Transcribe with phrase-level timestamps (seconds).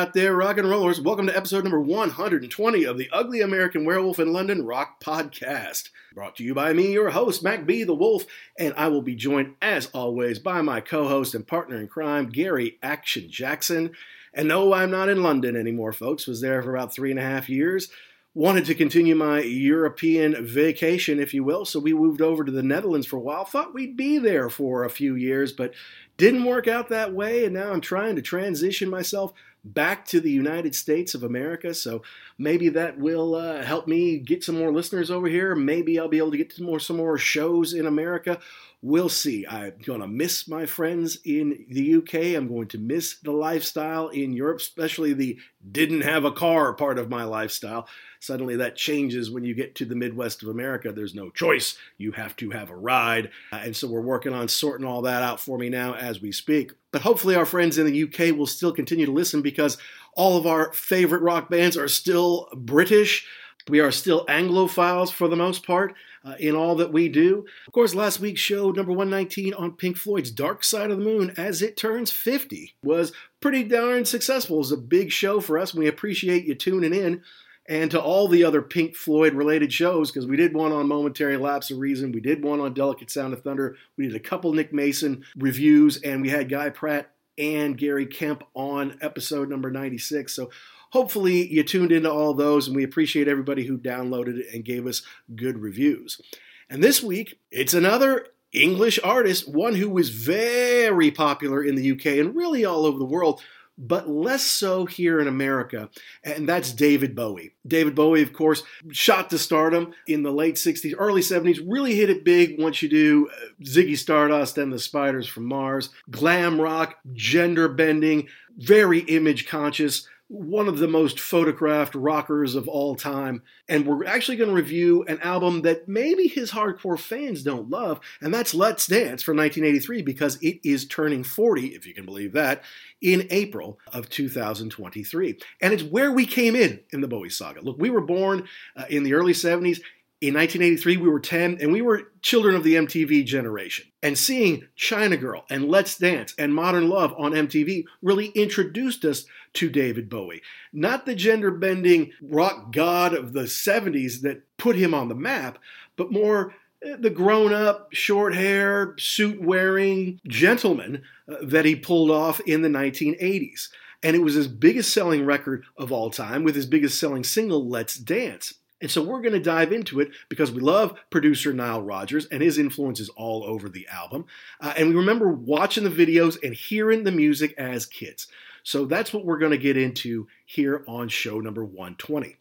[0.00, 0.98] out there, rock and rollers.
[0.98, 5.90] Welcome to episode number 120 of the Ugly American Werewolf in London Rock Podcast.
[6.14, 7.84] Brought to you by me, your host, Mac B.
[7.84, 8.24] the Wolf,
[8.58, 12.30] and I will be joined, as always, by my co host and partner in crime,
[12.30, 13.90] Gary Action Jackson.
[14.32, 16.26] And no, I'm not in London anymore, folks.
[16.26, 17.90] Was there for about three and a half years
[18.34, 21.64] wanted to continue my European vacation, if you will.
[21.64, 23.44] So we moved over to the Netherlands for a while.
[23.44, 25.74] Thought we'd be there for a few years, but
[26.16, 27.44] didn't work out that way.
[27.44, 29.32] And now I'm trying to transition myself
[29.64, 31.74] back to the United States of America.
[31.74, 32.02] So
[32.38, 35.54] maybe that will uh, help me get some more listeners over here.
[35.54, 38.38] Maybe I'll be able to get to more some more shows in America.
[38.82, 39.46] We'll see.
[39.46, 42.34] I'm going to miss my friends in the UK.
[42.34, 45.38] I'm going to miss the lifestyle in Europe, especially the
[45.70, 47.86] didn't have a car part of my lifestyle.
[48.20, 50.92] Suddenly that changes when you get to the Midwest of America.
[50.92, 51.76] There's no choice.
[51.98, 53.30] You have to have a ride.
[53.52, 56.32] Uh, and so we're working on sorting all that out for me now as we
[56.32, 56.72] speak.
[56.92, 59.78] But hopefully, our friends in the UK will still continue to listen because
[60.14, 63.26] all of our favorite rock bands are still British.
[63.68, 67.46] We are still Anglophiles for the most part uh, in all that we do.
[67.66, 71.32] Of course, last week's show, number 119 on Pink Floyd's Dark Side of the Moon
[71.36, 74.56] as it turns 50, was pretty darn successful.
[74.56, 77.22] It was a big show for us, we appreciate you tuning in
[77.70, 81.36] and to all the other Pink Floyd related shows, because we did one on Momentary
[81.36, 84.52] Lapse of Reason, we did one on Delicate Sound of Thunder, we did a couple
[84.52, 90.34] Nick Mason reviews, and we had Guy Pratt and Gary Kemp on episode number 96.
[90.34, 90.50] So
[90.90, 94.84] hopefully you tuned into all those, and we appreciate everybody who downloaded it and gave
[94.88, 95.02] us
[95.36, 96.20] good reviews.
[96.68, 102.18] And this week, it's another English artist, one who was very popular in the UK
[102.18, 103.40] and really all over the world
[103.80, 105.88] but less so here in America,
[106.22, 107.54] and that's David Bowie.
[107.66, 112.10] David Bowie, of course, shot to stardom in the late 60s, early 70s, really hit
[112.10, 116.96] it big once you do uh, Ziggy Stardust and the Spiders from Mars, glam rock,
[117.14, 123.42] gender bending, very image conscious one of the most photographed rockers of all time.
[123.68, 127.98] And we're actually going to review an album that maybe his hardcore fans don't love,
[128.20, 132.32] and that's Let's Dance from 1983 because it is turning 40, if you can believe
[132.34, 132.62] that,
[133.00, 135.36] in April of 2023.
[135.60, 137.60] And it's where we came in in the Bowie saga.
[137.60, 138.46] Look, we were born
[138.76, 139.80] uh, in the early 70s.
[140.20, 143.86] In 1983, we were 10, and we were children of the MTV generation.
[144.02, 149.24] And seeing China Girl and Let's Dance and Modern Love on MTV really introduced us
[149.54, 150.42] to David Bowie.
[150.74, 155.56] Not the gender bending rock god of the 70s that put him on the map,
[155.96, 156.54] but more
[156.84, 161.02] eh, the grown up, short hair, suit wearing gentleman
[161.32, 163.70] uh, that he pulled off in the 1980s.
[164.02, 167.66] And it was his biggest selling record of all time with his biggest selling single,
[167.66, 168.54] Let's Dance.
[168.80, 172.42] And so we're going to dive into it because we love producer Nile Rodgers and
[172.42, 174.26] his influence is all over the album.
[174.60, 178.26] Uh, and we remember watching the videos and hearing the music as kids.
[178.62, 182.36] So that's what we're going to get into here on show number 120.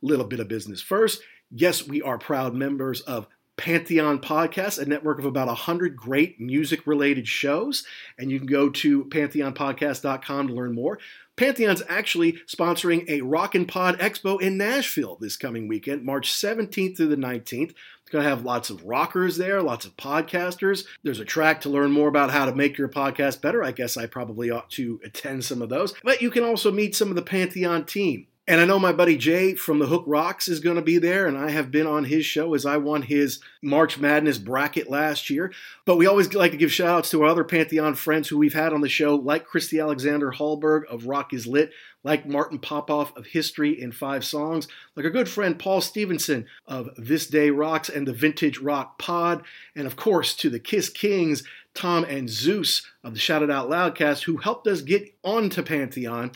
[0.00, 1.22] Little bit of business first.
[1.50, 3.26] Yes, we are proud members of
[3.56, 7.84] Pantheon Podcast, a network of about 100 great music related shows.
[8.18, 10.98] And you can go to pantheonpodcast.com to learn more.
[11.36, 16.96] Pantheon's actually sponsoring a Rock and Pod Expo in Nashville this coming weekend, March 17th
[16.96, 17.70] through the 19th.
[17.70, 20.84] It's going to have lots of rockers there, lots of podcasters.
[21.02, 23.64] There's a track to learn more about how to make your podcast better.
[23.64, 25.94] I guess I probably ought to attend some of those.
[26.04, 28.26] But you can also meet some of the Pantheon team.
[28.48, 31.28] And I know my buddy Jay from the Hook Rocks is going to be there,
[31.28, 35.30] and I have been on his show as I won his March Madness bracket last
[35.30, 35.52] year.
[35.84, 38.52] But we always like to give shout outs to our other Pantheon friends who we've
[38.52, 41.70] had on the show, like Christy Alexander Hallberg of Rock is Lit,
[42.02, 44.66] like Martin Popoff of History in Five Songs,
[44.96, 49.44] like our good friend Paul Stevenson of This Day Rocks and the Vintage Rock Pod,
[49.76, 51.44] and of course to the Kiss Kings,
[51.74, 56.32] Tom and Zeus of the Shout It Out Loudcast, who helped us get onto Pantheon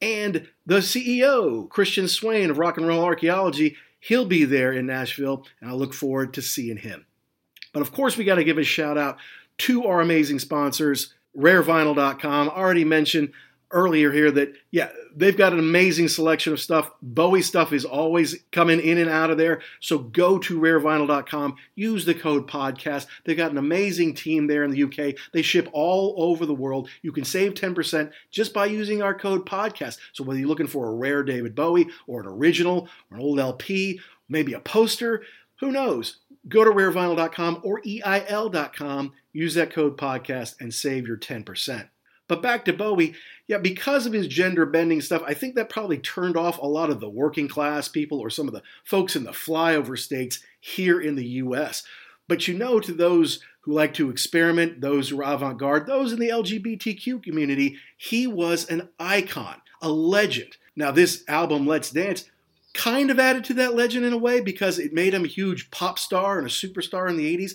[0.00, 3.76] and the CEO, Christian Swain of Rock and Roll Archaeology.
[4.00, 7.06] He'll be there in Nashville, and I look forward to seeing him.
[7.72, 9.18] But of course, we got to give a shout out
[9.58, 12.48] to our amazing sponsors, rarevinyl.com.
[12.48, 13.32] Already mentioned
[13.70, 16.90] earlier here that, yeah, they've got an amazing selection of stuff.
[17.02, 19.60] Bowie stuff is always coming in and out of there.
[19.80, 23.06] So go to rarevinyl.com, use the code podcast.
[23.24, 25.16] They've got an amazing team there in the UK.
[25.32, 26.88] They ship all over the world.
[27.02, 29.98] You can save 10% just by using our code podcast.
[30.12, 33.40] So whether you're looking for a rare David Bowie or an original or an old
[33.40, 35.22] LP, maybe a poster,
[35.60, 36.18] who knows?
[36.48, 41.88] Go to rarevinyl.com or EIL.com, use that code podcast, and save your 10%.
[42.28, 43.14] But back to Bowie,
[43.46, 46.90] yeah, because of his gender bending stuff, I think that probably turned off a lot
[46.90, 51.00] of the working class people or some of the folks in the flyover states here
[51.00, 51.84] in the US.
[52.28, 56.12] But you know, to those who like to experiment, those who are avant garde, those
[56.12, 59.60] in the LGBTQ community, he was an icon.
[59.82, 60.56] a legend.
[60.74, 62.24] Now, this album, Let's Dance,
[62.74, 65.70] kind of added to that legend in a way because it made him a huge
[65.70, 67.54] pop star and a superstar in the 80s.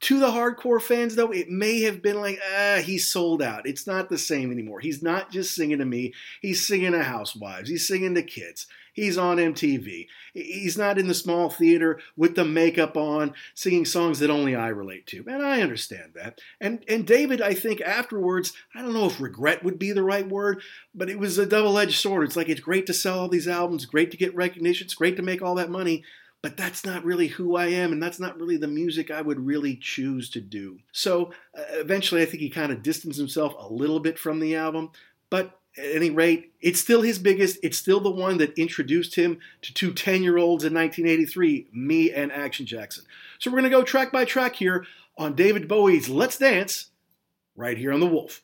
[0.00, 3.66] To the hardcore fans, though, it may have been like, ah, he's sold out.
[3.66, 4.80] It's not the same anymore.
[4.80, 6.12] He's not just singing to me,
[6.42, 8.66] he's singing to housewives, he's singing to kids.
[8.94, 10.06] He's on MTV.
[10.32, 14.68] He's not in the small theater with the makeup on, singing songs that only I
[14.68, 15.24] relate to.
[15.26, 16.40] And I understand that.
[16.60, 20.28] And and David, I think afterwards, I don't know if regret would be the right
[20.28, 20.62] word,
[20.94, 22.24] but it was a double-edged sword.
[22.24, 25.16] It's like it's great to sell all these albums, great to get recognition, it's great
[25.16, 26.04] to make all that money,
[26.44, 29.46] but that's not really who I am, and that's not really the music I would
[29.46, 30.78] really choose to do.
[30.92, 34.54] So uh, eventually, I think he kind of distanced himself a little bit from the
[34.54, 34.90] album,
[35.30, 37.56] but at any rate, it's still his biggest.
[37.62, 42.12] It's still the one that introduced him to two 10 year olds in 1983, me
[42.12, 43.06] and Action Jackson.
[43.38, 44.84] So we're going to go track by track here
[45.16, 46.90] on David Bowie's Let's Dance,
[47.56, 48.43] right here on The Wolf.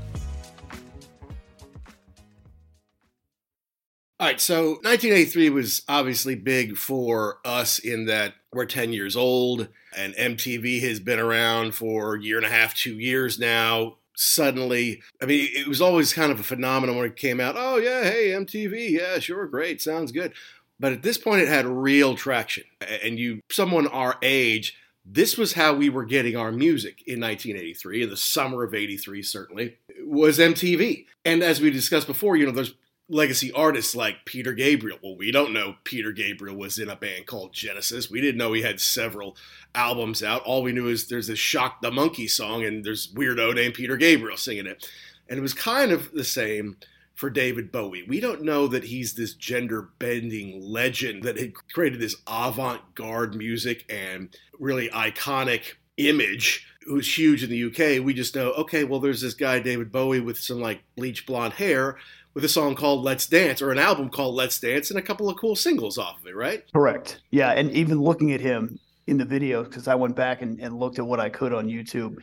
[4.21, 9.67] All right, so 1983 was obviously big for us in that we're 10 years old
[9.97, 13.97] and MTV has been around for a year and a half, two years now.
[14.15, 17.55] Suddenly, I mean, it was always kind of a phenomenon when it came out.
[17.57, 20.33] Oh, yeah, hey, MTV, yeah, sure, great, sounds good.
[20.79, 22.65] But at this point, it had real traction.
[23.03, 28.03] And you, someone our age, this was how we were getting our music in 1983,
[28.03, 31.07] in the summer of 83, certainly, was MTV.
[31.25, 32.75] And as we discussed before, you know, there's
[33.11, 34.97] legacy artists like Peter Gabriel.
[35.03, 38.09] Well, we don't know Peter Gabriel was in a band called Genesis.
[38.09, 39.35] We didn't know he had several
[39.75, 40.43] albums out.
[40.43, 43.97] All we knew is there's this Shock the Monkey song and there's weirdo named Peter
[43.97, 44.87] Gabriel singing it.
[45.29, 46.77] And it was kind of the same
[47.13, 48.05] for David Bowie.
[48.07, 53.35] We don't know that he's this gender bending legend that had created this avant garde
[53.35, 58.03] music and really iconic image who's huge in the UK.
[58.03, 61.53] We just know, okay, well, there's this guy, David Bowie, with some like bleach blonde
[61.53, 61.97] hair
[62.33, 65.29] with a song called Let's Dance or an album called Let's Dance and a couple
[65.29, 66.63] of cool singles off of it, right?
[66.73, 67.21] Correct.
[67.31, 67.51] Yeah.
[67.51, 70.99] And even looking at him in the video, because I went back and, and looked
[70.99, 72.17] at what I could on YouTube,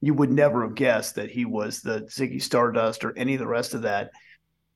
[0.00, 3.46] you would never have guessed that he was the Ziggy Stardust or any of the
[3.46, 4.10] rest of that.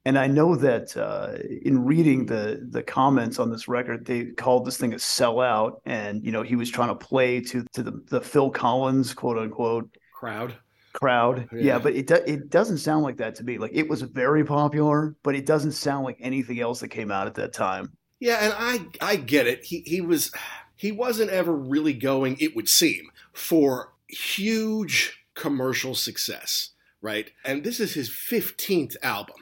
[0.06, 4.66] And I know that uh, in reading the the comments on this record, they called
[4.66, 8.02] this thing a sellout, and you know he was trying to play to to the,
[8.10, 10.54] the Phil Collins quote unquote crowd
[10.94, 11.48] crowd.
[11.52, 11.58] Yeah.
[11.60, 13.58] yeah, but it do, it doesn't sound like that to me.
[13.58, 17.26] Like it was very popular, but it doesn't sound like anything else that came out
[17.26, 17.92] at that time.
[18.20, 19.64] Yeah, and I I get it.
[19.64, 20.32] He he was
[20.76, 26.70] he wasn't ever really going, it would seem, for huge commercial success,
[27.00, 27.30] right?
[27.44, 29.36] And this is his 15th album.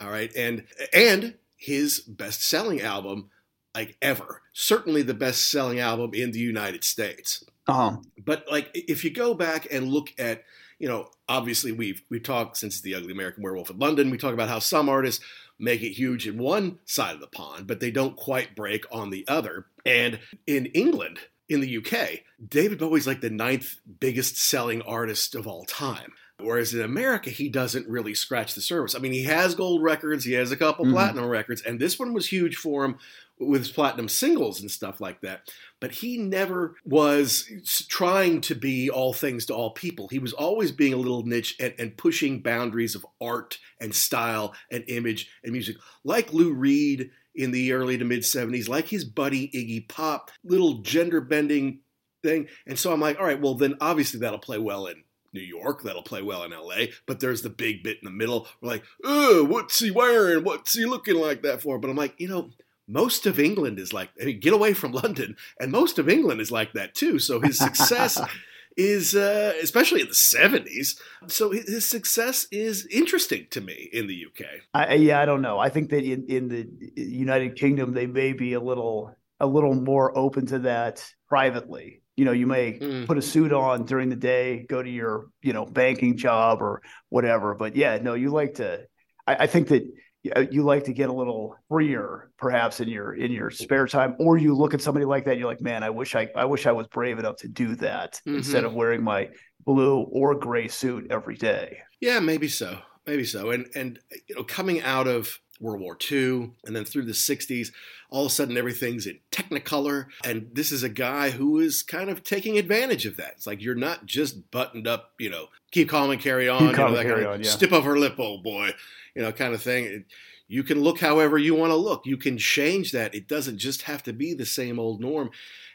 [0.00, 0.34] All right?
[0.36, 3.30] And and his best-selling album
[3.74, 4.42] like ever.
[4.52, 7.44] Certainly the best-selling album in the United States.
[7.66, 7.98] Uh-huh.
[8.24, 10.44] But like if you go back and look at
[10.78, 14.10] you know, obviously we've we've talked since the Ugly American Werewolf in London.
[14.10, 15.24] We talk about how some artists
[15.58, 19.10] make it huge in one side of the pond, but they don't quite break on
[19.10, 19.66] the other.
[19.84, 21.18] And in England,
[21.48, 26.12] in the UK, David Bowie's like the ninth biggest selling artist of all time.
[26.40, 28.94] Whereas in America, he doesn't really scratch the surface.
[28.94, 30.94] I mean, he has gold records, he has a couple mm-hmm.
[30.94, 32.98] platinum records, and this one was huge for him
[33.40, 35.50] with platinum singles and stuff like that.
[35.80, 37.48] But he never was
[37.88, 40.08] trying to be all things to all people.
[40.08, 44.54] He was always being a little niche and, and pushing boundaries of art and style
[44.70, 49.04] and image and music, like Lou Reed in the early to mid 70s, like his
[49.04, 51.80] buddy Iggy Pop, little gender bending
[52.22, 52.48] thing.
[52.66, 55.82] And so I'm like, all right, well, then obviously that'll play well in New York.
[55.82, 56.86] That'll play well in LA.
[57.06, 58.48] But there's the big bit in the middle.
[58.60, 60.44] We're like, oh, what's he wearing?
[60.44, 61.78] What's he looking like that for?
[61.78, 62.50] But I'm like, you know,
[62.88, 66.40] most of England is like, I mean, get away from London, and most of England
[66.40, 67.18] is like that too.
[67.18, 68.20] So his success
[68.76, 74.24] is, uh, especially in the 70s, so his success is interesting to me in the
[74.26, 74.46] UK.
[74.72, 75.58] I, yeah, I don't know.
[75.58, 79.74] I think that in, in the United Kingdom, they may be a little a little
[79.74, 82.02] more open to that privately.
[82.16, 83.06] You know, you may mm.
[83.06, 86.82] put a suit on during the day, go to your, you know, banking job or
[87.08, 87.54] whatever.
[87.54, 88.86] But yeah, no, you like to.
[89.28, 89.84] I, I think that
[90.22, 94.36] you like to get a little freer perhaps in your in your spare time or
[94.36, 96.66] you look at somebody like that and you're like man i wish i i wish
[96.66, 98.38] i was brave enough to do that mm-hmm.
[98.38, 99.28] instead of wearing my
[99.64, 103.98] blue or gray suit every day yeah maybe so maybe so and and
[104.28, 107.70] you know coming out of world war ii and then through the 60s
[108.10, 112.10] all of a sudden everything's in technicolor and this is a guy who is kind
[112.10, 115.88] of taking advantage of that it's like you're not just buttoned up you know keep
[115.88, 117.50] calm and carry on, keep calm you know, and carry on yeah.
[117.50, 118.70] stip of her lip old boy
[119.18, 120.04] you know, kind of thing.
[120.46, 122.06] You can look however you want to look.
[122.06, 123.16] You can change that.
[123.16, 125.30] It doesn't just have to be the same old norm.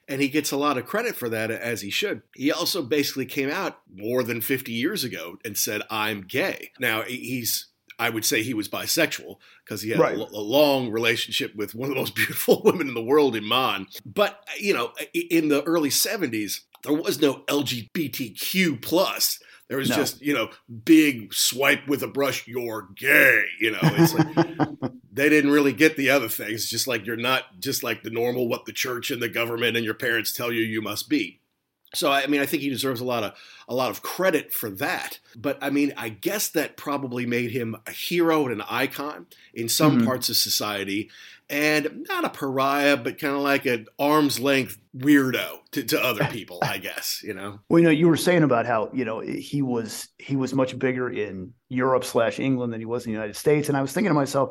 [0.07, 2.21] And he gets a lot of credit for that, as he should.
[2.33, 6.71] He also basically came out more than 50 years ago and said, I'm gay.
[6.79, 7.67] Now, he's
[7.99, 10.17] I would say he was bisexual because he had right.
[10.17, 13.87] a, a, long relationship with one of the most beautiful women in the world, Iman.
[14.05, 19.39] But you know, in the early '70s, there was no LGBTQ plus.
[19.69, 19.95] There was no.
[19.95, 20.49] just, you know,
[20.85, 23.43] big swipe with a brush, you're gay.
[23.59, 26.63] You know, it's like they didn't really get the other things.
[26.63, 29.77] It's Just like you're not just like the normal what the church and the government
[29.77, 31.39] and your parents tell you you must be.
[31.95, 33.33] So I mean, I think he deserves a lot of
[33.67, 35.19] a lot of credit for that.
[35.35, 39.69] But I mean, I guess that probably made him a hero and an icon in
[39.69, 40.05] some mm-hmm.
[40.05, 41.11] parts of society,
[41.49, 46.25] and not a pariah, but kind of like an arm's length weirdo to, to other
[46.25, 47.21] people, I guess.
[47.23, 47.59] You know.
[47.69, 50.77] Well, you know, you were saying about how you know he was he was much
[50.77, 53.93] bigger in Europe slash England than he was in the United States, and I was
[53.93, 54.49] thinking to myself.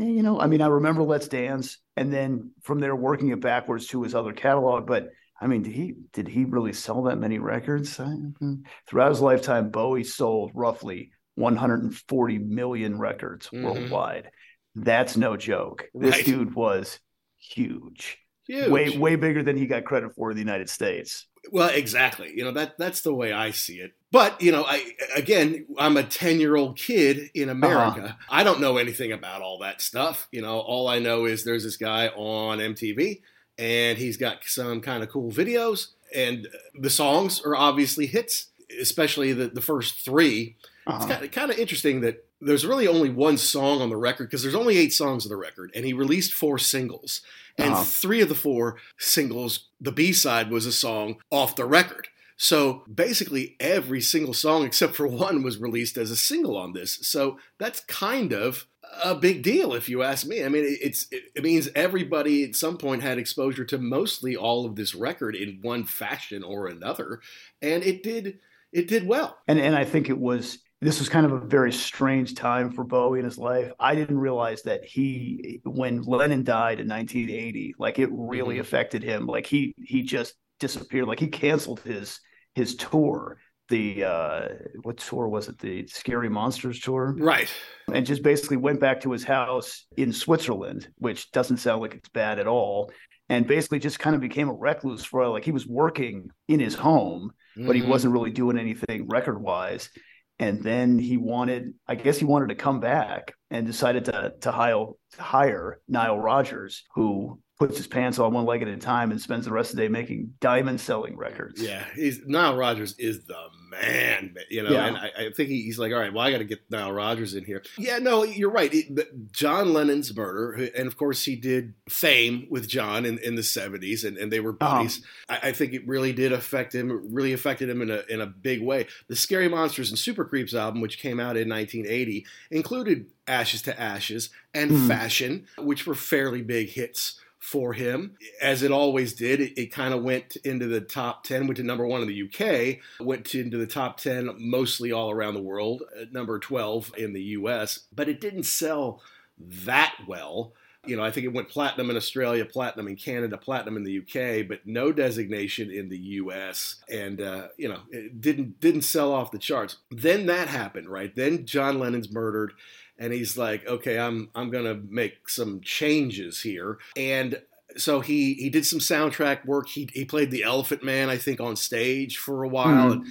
[0.00, 3.40] Eh, you know, I mean, I remember Let's Dance, and then from there working it
[3.40, 4.86] backwards to his other catalog.
[4.86, 7.96] But I mean, did he did he really sell that many records?
[7.96, 8.54] Mm-hmm.
[8.88, 13.64] Throughout his lifetime, Bowie sold roughly 140 million records mm-hmm.
[13.64, 14.30] worldwide.
[14.74, 15.86] That's no joke.
[15.94, 16.24] This right.
[16.24, 16.98] dude was
[17.38, 18.18] huge.
[18.46, 18.68] huge.
[18.68, 21.26] Way way bigger than he got credit for in the United States.
[21.52, 22.32] Well, exactly.
[22.34, 23.92] You know, that that's the way I see it.
[24.10, 27.52] But, you know, I again, I'm a 10-year-old kid in uh-huh.
[27.52, 28.04] America.
[28.04, 28.14] Uh-huh.
[28.28, 30.28] I don't know anything about all that stuff.
[30.32, 33.20] You know, all I know is there's this guy on MTV
[33.58, 35.88] and he's got some kind of cool videos.
[36.14, 38.46] And the songs are obviously hits,
[38.80, 40.56] especially the, the first 3
[40.88, 40.96] uh-huh.
[40.96, 44.30] It's kind of, kind of interesting that there's really only one song on the record
[44.30, 47.20] because there's only eight songs on the record, and he released four singles.
[47.58, 47.84] And uh-huh.
[47.84, 52.08] three of the four singles, the B side was a song off the record.
[52.38, 56.98] So basically, every single song except for one was released as a single on this.
[57.02, 58.66] So that's kind of
[59.02, 60.44] a big deal, if you ask me.
[60.44, 64.76] I mean, it's it means everybody at some point had exposure to mostly all of
[64.76, 67.20] this record in one fashion or another,
[67.62, 68.38] and it did
[68.72, 69.38] it did well.
[69.46, 72.84] And and I think it was this was kind of a very strange time for
[72.84, 73.72] Bowie in his life.
[73.80, 78.60] I didn't realize that he when Lennon died in 1980, like it really mm-hmm.
[78.60, 79.26] affected him.
[79.26, 81.08] Like he he just disappeared.
[81.08, 82.20] Like he canceled his
[82.54, 84.48] his tour the uh
[84.82, 87.52] what tour was it the scary monsters tour right
[87.92, 92.08] and just basically went back to his house in switzerland which doesn't sound like it's
[92.08, 92.90] bad at all
[93.28, 96.74] and basically just kind of became a recluse for like he was working in his
[96.74, 97.66] home mm-hmm.
[97.66, 97.90] but he mm-hmm.
[97.90, 99.90] wasn't really doing anything record wise
[100.38, 104.50] and then he wanted i guess he wanted to come back and decided to to
[104.50, 104.86] hire
[105.18, 109.44] hire nile rodgers who puts his pants on one leg at a time and spends
[109.44, 111.60] the rest of the day making diamond selling records.
[111.60, 113.36] Yeah, he's Nile Rodgers is the
[113.70, 114.70] man, you know.
[114.70, 114.86] Yeah.
[114.86, 116.92] And I, I think he, he's like, all right, well, I got to get Nile
[116.92, 117.62] Rodgers in here.
[117.76, 118.72] Yeah, no, you're right.
[118.72, 123.42] It, John Lennon's murder, and of course he did Fame with John in, in the
[123.42, 124.76] '70s, and, and they were uh-huh.
[124.76, 124.98] buddies.
[125.28, 125.38] Uh-huh.
[125.42, 127.14] I, I, think it really did affect him.
[127.14, 128.86] Really affected him in a in a big way.
[129.08, 133.78] The Scary Monsters and Super Creeps album, which came out in 1980, included Ashes to
[133.80, 134.88] Ashes and mm.
[134.88, 139.40] Fashion, which were fairly big hits for him, as it always did.
[139.40, 142.22] It, it kind of went into the top 10, went to number one in the
[142.22, 147.12] UK, went to, into the top 10 mostly all around the world, number 12 in
[147.12, 149.00] the US, but it didn't sell
[149.38, 150.52] that well.
[150.86, 153.98] You know, I think it went platinum in Australia, platinum in Canada, platinum in the
[153.98, 159.12] UK, but no designation in the US, and uh, you know, it didn't didn't sell
[159.12, 159.78] off the charts.
[159.90, 161.14] Then that happened, right?
[161.14, 162.52] Then John Lennon's murdered,
[162.98, 167.40] and he's like, okay, I'm I'm gonna make some changes here, and
[167.76, 169.68] so he he did some soundtrack work.
[169.68, 173.02] He he played the Elephant Man, I think, on stage for a while, mm-hmm.
[173.02, 173.06] and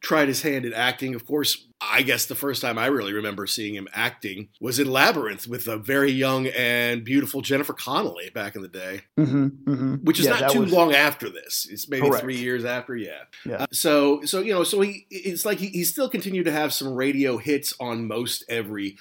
[0.00, 1.14] tried his hand at acting.
[1.14, 4.90] Of course, I guess the first time I really remember seeing him acting was in
[4.90, 9.94] Labyrinth with a very young and beautiful Jennifer Connelly back in the day, mm-hmm, mm-hmm.
[9.96, 10.72] which is yeah, not too was...
[10.72, 11.66] long after this.
[11.70, 12.22] It's maybe Correct.
[12.22, 12.96] three years after.
[12.96, 13.22] Yeah.
[13.44, 13.56] Yeah.
[13.56, 16.72] Uh, so so you know so he it's like he, he still continued to have
[16.72, 18.96] some radio hits on most every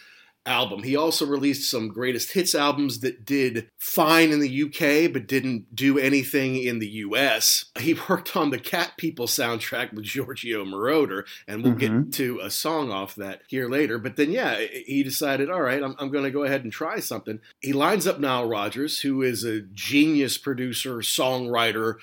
[0.45, 0.83] album.
[0.83, 5.73] He also released some greatest hits albums that did fine in the UK but didn't
[5.75, 7.65] do anything in the US.
[7.79, 12.03] He worked on the Cat People soundtrack with Giorgio Moroder, and we'll mm-hmm.
[12.03, 13.97] get to a song off that here later.
[13.97, 16.99] But then, yeah, he decided, all right, I'm, I'm going to go ahead and try
[16.99, 17.39] something.
[17.61, 21.95] He lines up Nile Rodgers, who is a genius producer, songwriter,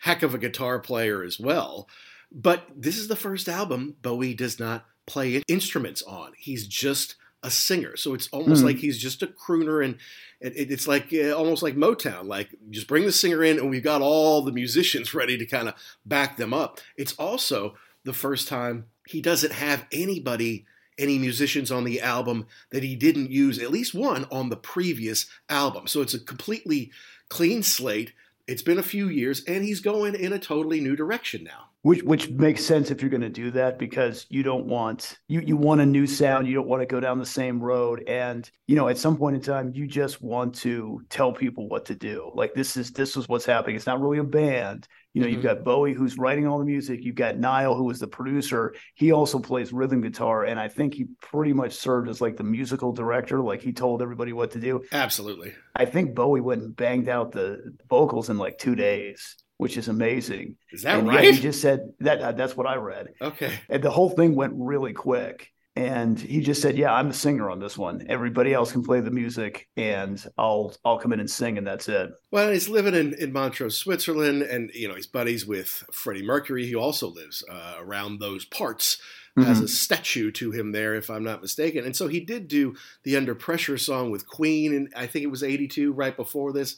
[0.00, 1.88] heck of a guitar player as well.
[2.32, 6.32] But this is the first album Bowie does not play instruments on.
[6.36, 7.96] He's just a singer.
[7.96, 8.66] So it's almost mm.
[8.66, 9.96] like he's just a crooner, and
[10.40, 12.26] it, it's like uh, almost like Motown.
[12.26, 15.68] Like just bring the singer in, and we've got all the musicians ready to kind
[15.68, 15.74] of
[16.04, 16.80] back them up.
[16.96, 17.74] It's also
[18.04, 20.66] the first time he doesn't have anybody,
[20.98, 25.26] any musicians on the album that he didn't use at least one on the previous
[25.48, 25.86] album.
[25.86, 26.90] So it's a completely
[27.28, 28.12] clean slate.
[28.46, 32.02] It's been a few years, and he's going in a totally new direction now which
[32.02, 35.54] which makes sense if you're going to do that because you don't want you you
[35.54, 38.02] want a new sound you don't want to go down the same road.
[38.08, 41.84] And you know at some point in time you just want to tell people what
[41.86, 42.32] to do.
[42.34, 43.76] Like this is this is what's happening.
[43.76, 44.88] It's not really a band.
[45.12, 45.34] You know mm-hmm.
[45.34, 47.04] you've got bowie who's writing all the music.
[47.04, 48.74] You've got nile who is the producer.
[48.94, 52.44] He also plays rhythm guitar and i think he pretty much served as like the
[52.44, 53.42] musical director.
[53.42, 54.82] Like he told everybody what to do.
[54.90, 55.52] Absolutely.
[55.76, 59.88] I think bowie went and banged out the vocals in like two days which is
[59.88, 60.56] amazing.
[60.72, 61.34] Is that and right?
[61.34, 62.20] He just said that.
[62.20, 63.14] Uh, that's what I read.
[63.20, 63.52] Okay.
[63.68, 65.50] And the whole thing went really quick.
[65.76, 68.06] And he just said, "Yeah, I'm the singer on this one.
[68.08, 71.88] Everybody else can play the music, and I'll I'll come in and sing, and that's
[71.88, 76.24] it." Well, he's living in, in Montreux, Switzerland, and you know he's buddies with Freddie
[76.24, 78.98] Mercury, who also lives uh, around those parts.
[79.36, 79.48] Mm-hmm.
[79.48, 81.84] Has a statue to him there, if I'm not mistaken.
[81.84, 85.30] And so he did do the Under Pressure song with Queen, and I think it
[85.30, 86.76] was '82, right before this.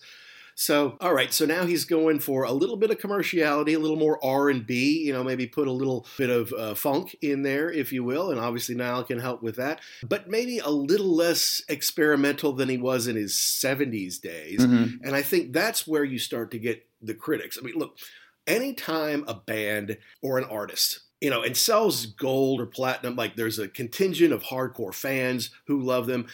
[0.59, 3.99] So, all right, so now he's going for a little bit of commerciality, a little
[3.99, 7.93] more R&B, you know, maybe put a little bit of uh, funk in there, if
[7.93, 12.55] you will, and obviously Nile can help with that, but maybe a little less experimental
[12.55, 14.61] than he was in his 70s days.
[14.61, 15.05] Mm-hmm.
[15.07, 17.59] And I think that's where you start to get the critics.
[17.61, 17.99] I mean, look,
[18.47, 23.17] anytime a band or an artist you know, and sells gold or platinum.
[23.17, 26.27] Like there's a contingent of hardcore fans who love them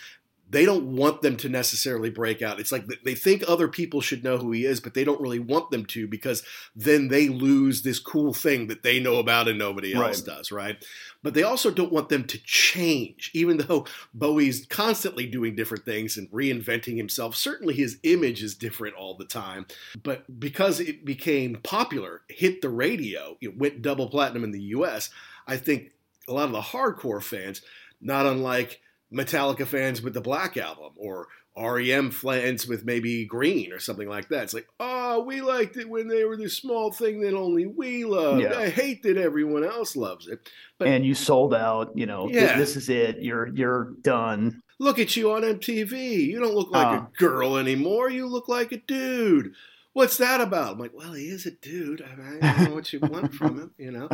[0.53, 2.61] they don't want them to necessarily break out.
[2.61, 5.39] It's like they think other people should know who he is, but they don't really
[5.39, 6.43] want them to because
[6.77, 10.37] then they lose this cool thing that they know about and nobody else right.
[10.37, 10.85] does, right?
[11.23, 16.19] But they also don't want them to change, even though Bowie's constantly doing different things
[16.19, 17.35] and reinventing himself.
[17.35, 19.65] Certainly his image is different all the time,
[20.03, 25.09] but because it became popular, hit the radio, it went double platinum in the US,
[25.47, 25.93] I think
[26.29, 27.63] a lot of the hardcore fans,
[28.03, 28.82] not unlike
[29.13, 34.29] Metallica fans with the Black Album or REM fans with maybe Green or something like
[34.29, 34.45] that.
[34.45, 38.05] It's like, oh, we liked it when they were this small thing that only we
[38.05, 38.43] loved.
[38.43, 38.57] Yeah.
[38.57, 40.49] I hate that everyone else loves it.
[40.79, 41.93] But and you sold out.
[41.95, 42.57] You know, yeah.
[42.57, 43.19] this is it.
[43.21, 44.63] You're you're done.
[44.79, 46.27] Look at you on MTV.
[46.27, 48.11] You don't look like uh, a girl anymore.
[48.11, 49.53] You look like a dude
[49.93, 50.75] what's that about?
[50.75, 52.03] I'm like, well, he is a dude.
[52.03, 54.09] I, mean, I don't know what you want from him, you know.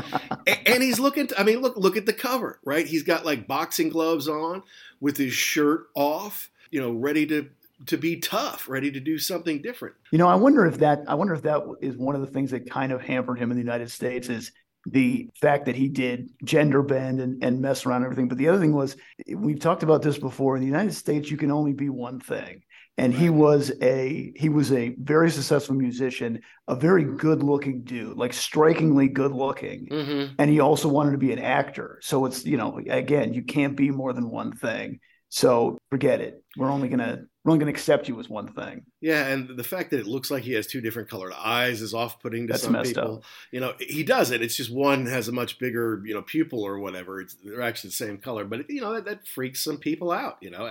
[0.46, 1.28] And, and he's looking.
[1.28, 2.86] To, I mean, look, look at the cover, right?
[2.86, 4.62] He's got like boxing gloves on,
[5.00, 7.48] with his shirt off, you know, ready to
[7.86, 9.94] to be tough, ready to do something different.
[10.10, 11.02] You know, I wonder if that.
[11.06, 13.56] I wonder if that is one of the things that kind of hampered him in
[13.56, 14.52] the United States is
[14.86, 18.28] the fact that he did gender bend and, and mess around and everything.
[18.28, 18.96] But the other thing was,
[19.34, 20.56] we've talked about this before.
[20.56, 22.62] In the United States, you can only be one thing
[22.98, 28.16] and he was a he was a very successful musician a very good looking dude
[28.16, 30.34] like strikingly good looking mm-hmm.
[30.38, 31.98] and he also wanted to be an actor.
[32.02, 35.00] So it's you know again you can't be more than one thing.
[35.30, 36.42] So forget it.
[36.56, 38.82] We're only gonna we're only gonna accept you as one thing.
[39.00, 41.94] Yeah and the fact that it looks like he has two different colored eyes is
[41.94, 43.18] off-putting to That's some people.
[43.18, 43.24] up.
[43.52, 44.42] you know he does it.
[44.42, 47.20] It's just one has a much bigger you know pupil or whatever.
[47.20, 48.44] It's, they're actually the same color.
[48.44, 50.66] But you know that, that freaks some people out you know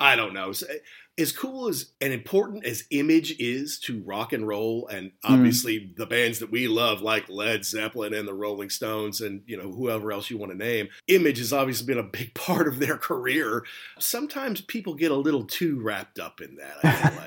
[0.00, 0.52] I don't know.
[1.18, 5.12] As cool as and important as Image is to rock and roll, and Mm.
[5.24, 9.58] obviously the bands that we love, like Led Zeppelin and the Rolling Stones, and you
[9.58, 12.78] know whoever else you want to name, Image has obviously been a big part of
[12.78, 13.64] their career.
[13.98, 16.78] Sometimes people get a little too wrapped up in that.
[16.82, 17.18] I feel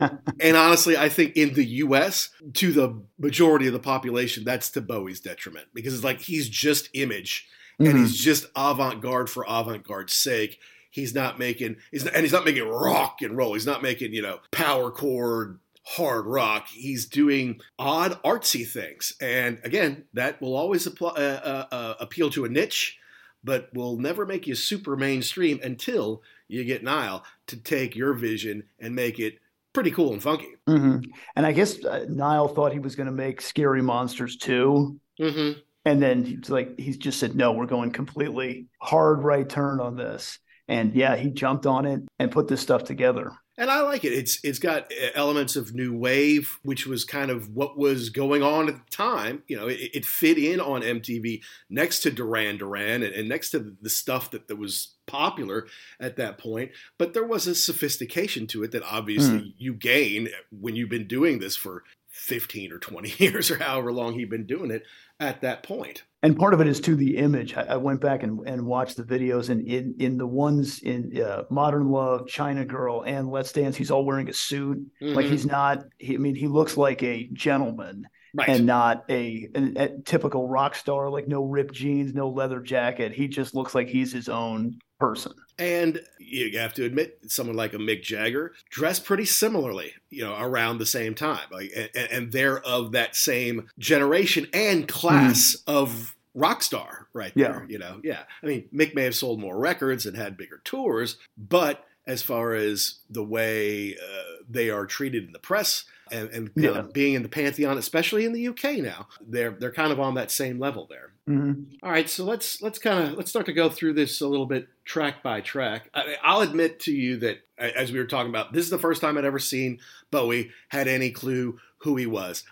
[0.00, 0.12] like.
[0.40, 4.80] And honestly, I think in the US, to the majority of the population, that's to
[4.80, 7.46] Bowie's detriment because it's like he's just image
[7.78, 8.00] and Mhm.
[8.00, 10.58] he's just avant garde for avant garde's sake.
[10.92, 13.54] He's not making, he's not, and he's not making rock and roll.
[13.54, 16.68] He's not making, you know, power chord hard rock.
[16.68, 19.14] He's doing odd artsy things.
[19.20, 22.98] And again, that will always apply, uh, uh, uh, appeal to a niche,
[23.42, 28.64] but will never make you super mainstream until you get Nile to take your vision
[28.78, 29.38] and make it
[29.72, 30.54] pretty cool and funky.
[30.66, 30.98] hmm
[31.34, 35.00] And I guess uh, Nile thought he was going to make Scary Monsters too.
[35.18, 35.58] Mm-hmm.
[35.84, 39.96] And then he's like, he's just said, no, we're going completely hard right turn on
[39.96, 40.38] this.
[40.72, 43.32] And yeah, he jumped on it and put this stuff together.
[43.58, 44.14] And I like it.
[44.14, 48.42] It's it's got uh, elements of new wave, which was kind of what was going
[48.42, 49.42] on at the time.
[49.48, 53.50] You know, it, it fit in on MTV next to Duran Duran and, and next
[53.50, 55.66] to the stuff that, that was popular
[56.00, 56.70] at that point.
[56.96, 61.38] But there was a sophistication to it that obviously you gain when you've been doing
[61.38, 64.84] this for 15 or 20 years or however long he'd been doing it
[65.20, 66.04] at that point.
[66.24, 67.56] And part of it is to the image.
[67.56, 71.20] I, I went back and, and watched the videos, and in in the ones in
[71.20, 74.78] uh, Modern Love, China Girl, and Let's Dance, he's all wearing a suit.
[75.00, 75.30] Like Mhm.
[75.30, 75.84] he's not.
[75.98, 78.48] He, I mean, he looks like a gentleman right.
[78.50, 81.10] and not a, a, a typical rock star.
[81.10, 83.12] Like no ripped jeans, no leather jacket.
[83.12, 85.32] He just looks like he's his own person.
[85.58, 90.34] And you have to admit, someone like a Mick Jagger dressed pretty similarly, you know,
[90.38, 91.46] around the same time.
[91.50, 97.48] Like, and, and they're of that same generation and class of rock star, right Yeah.
[97.48, 97.66] there.
[97.68, 98.22] You know, yeah.
[98.42, 102.54] I mean, Mick may have sold more records and had bigger tours, but as far
[102.54, 106.82] as the way uh, they are treated in the press and, and Yeah.
[106.92, 110.30] being in the pantheon, especially in the UK now, they're they're kind of on that
[110.30, 111.12] same level there.
[111.28, 111.66] Mhm.
[111.82, 114.46] All right, so let's let's kind of let's start to go through this a little
[114.46, 115.88] bit track by track.
[115.94, 119.00] I, I'll admit to you that as we were talking about, this is the first
[119.00, 119.78] time I'd ever seen
[120.10, 122.44] Bowie had any clue who he was.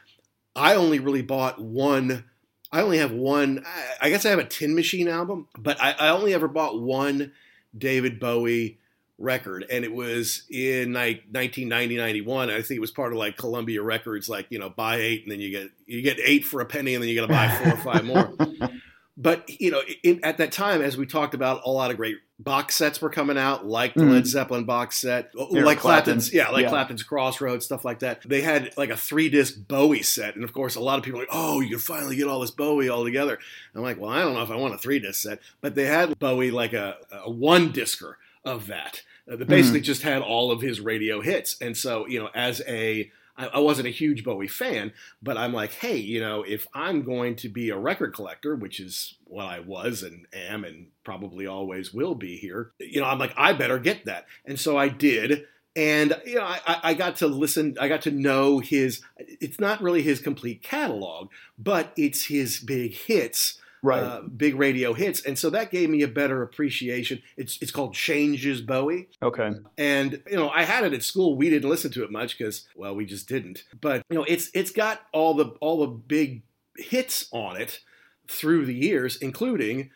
[0.57, 2.25] I only really bought one.
[2.73, 3.65] I only have one.
[3.67, 6.81] I- I guess I have a Tin Machine album, but I, I only ever bought
[6.81, 7.33] one
[7.77, 8.79] David Bowie
[9.21, 12.51] record, and it was in like 1990, 91.
[12.51, 15.31] I think it was part of like Columbia Records, like you know, buy eight and
[15.31, 17.49] then you get you get eight for a penny, and then you got to buy
[17.49, 18.33] four or five more
[19.17, 22.17] but you know, in, at that time, as we talked about, a lot of great
[22.39, 24.13] box sets were coming out, like the Mhm.
[24.13, 25.79] Led Zeppelin box set, Eric like Clapton.
[25.81, 26.69] Clapton's, yeah, like Yeah.
[26.71, 28.23] Clapton's Crossroads, stuff like that.
[28.27, 31.21] They had like a three disc Bowie set, and of course, a lot of people
[31.21, 33.39] like, "Oh, you can finally get all this Bowie all together."
[33.75, 35.85] I'm like, "Well, I don't know if I want a three disc set," but they
[35.85, 39.03] had Bowie like a, a one discer of that.
[39.31, 42.63] Uh, that basically just had all of his radio hits, and so you know, as
[42.69, 46.67] a I I wasn't a huge Bowie fan, but I'm like, hey, you know, if
[46.75, 50.89] I'm going to be a record collector, which is what I was and am and
[51.05, 54.27] probably always will be here, you know, I'm like, I better get that.
[54.45, 55.45] And so I did.
[55.77, 59.81] And, you know, I- I got to listen, I got to know his, it's not
[59.81, 64.03] really his complete catalog, but it's his big hits Right.
[64.03, 67.23] uh, big radio hits, and so that gave me a better appreciation.
[67.37, 69.53] It's it's called Changes Bowie, okay.
[69.79, 71.37] and you know I had it at school.
[71.37, 73.65] We didn't listen to it much because well we just didn't.
[73.81, 76.43] But you know it's it's got all the all the big
[76.77, 77.81] hits on it
[78.29, 79.91] through the years, including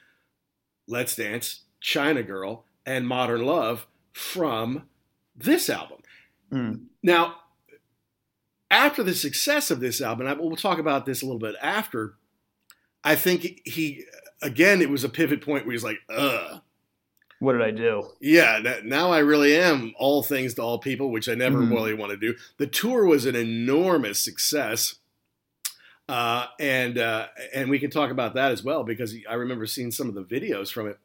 [0.89, 4.85] Let's Dance, China Girl, and Modern Love from
[5.37, 5.99] this album.
[6.53, 6.85] Mm.
[7.03, 7.37] Now,
[8.71, 12.15] after the success of this album, I, we'll talk about this a little bit after.
[13.05, 14.05] I think he
[14.43, 16.61] again, it was a pivot point where he's like, "Ugh,
[17.39, 18.17] What did I do?
[18.21, 21.69] yeah, that, now I really am all things to all people," which I never Mhm.
[21.69, 22.37] really want to do.
[22.59, 24.97] The tour was an enormous success,
[26.09, 29.91] uh, and uh, and we can talk about that as well because I remember seeing
[29.91, 30.99] some of the videos from it.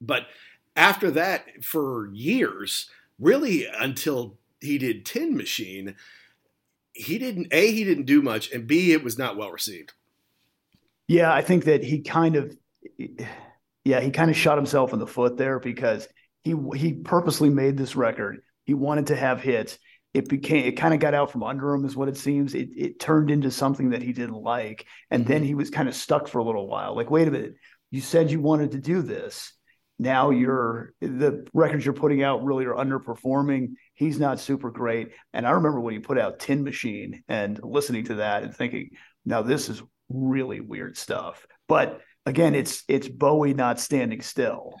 [0.00, 0.28] But
[0.76, 5.96] after that, for years, really until he did Tin Machine,
[6.94, 9.94] he didn't a he didn't do much, and b it was not well received.
[11.10, 12.56] Yeah, I think that he kind of,
[13.84, 16.06] yeah, he kind of shot himself in the foot there because
[16.44, 18.38] he he purposely made this record.
[18.62, 19.76] He wanted to have hits.
[20.14, 22.54] It became it kind of got out from under him, is what it seems.
[22.54, 25.96] It it turned into something that he didn't like, and then he was kind of
[25.96, 26.94] stuck for a little while.
[26.94, 27.56] Like, wait a minute,
[27.90, 29.52] you said you wanted to do this.
[29.98, 33.70] Now you're the records you're putting out really are underperforming.
[33.94, 35.08] He's not super great.
[35.32, 38.90] And I remember when he put out Tin Machine and listening to that and thinking,
[39.24, 41.46] now this is really weird stuff.
[41.68, 44.74] But again, it's it's Bowie not standing still.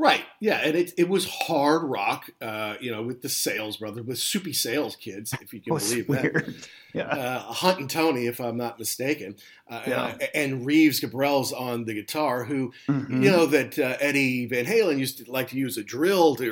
[0.00, 0.22] Right.
[0.40, 4.18] Yeah, and it it was hard rock, uh, you know, with the Sales Brothers, with
[4.20, 6.46] Soupy Sales kids, if you can believe weird.
[6.46, 6.68] that.
[6.94, 7.08] Yeah.
[7.08, 9.34] Uh, Hunt and Tony, if I'm not mistaken,
[9.68, 10.02] uh, Yeah.
[10.04, 13.24] uh, and Reeves Gabrels on the guitar, who Mhm.
[13.24, 16.44] you know that uh, Eddie Van Halen used to like to use a drill to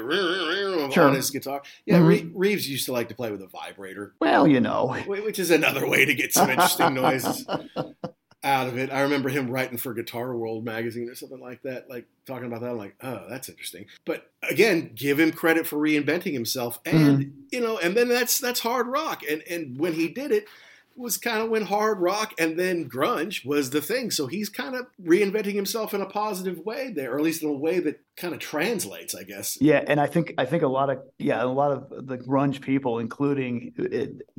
[0.90, 1.04] Sure.
[1.04, 1.62] on his guitar.
[1.84, 2.32] Yeah, Mhm.
[2.34, 4.92] Reeves used to like to play with a vibrator, Well, you know.
[5.06, 7.46] which is another way to get some interesting noises
[8.46, 8.92] out of it.
[8.92, 12.60] I remember him writing for Guitar World magazine or something like that, like talking about
[12.60, 12.70] that.
[12.70, 13.86] I'm like, oh, that's interesting.
[14.04, 17.30] But again, give him credit for reinventing himself, and mm-hmm.
[17.50, 19.22] you know, and then that's that's hard rock.
[19.28, 20.46] And and when he did it
[20.96, 24.10] was kind of when hard rock and then grunge was the thing.
[24.10, 27.50] So he's kind of reinventing himself in a positive way there, or at least in
[27.50, 29.58] a way that kind of translates, I guess.
[29.60, 32.60] Yeah, and I think I think a lot of yeah, a lot of the grunge
[32.60, 33.74] people, including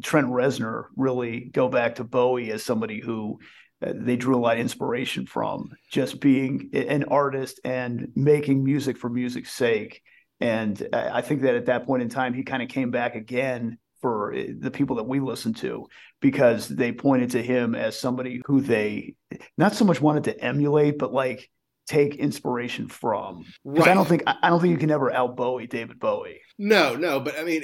[0.01, 3.39] Trent Reznor, really go back to Bowie as somebody who
[3.81, 9.09] they drew a lot of inspiration from, just being an artist and making music for
[9.09, 10.01] music's sake.
[10.39, 13.15] And I I think that at that point in time, he kind of came back
[13.15, 15.87] again for uh, the people that we listen to
[16.21, 19.15] because they pointed to him as somebody who they
[19.57, 21.49] not so much wanted to emulate, but like
[21.87, 23.43] take inspiration from.
[23.65, 23.93] 'Cause I Right.
[23.95, 26.41] don't think I I don't think you can ever out Bowie David Bowie.
[26.59, 27.61] No, no, but I mean,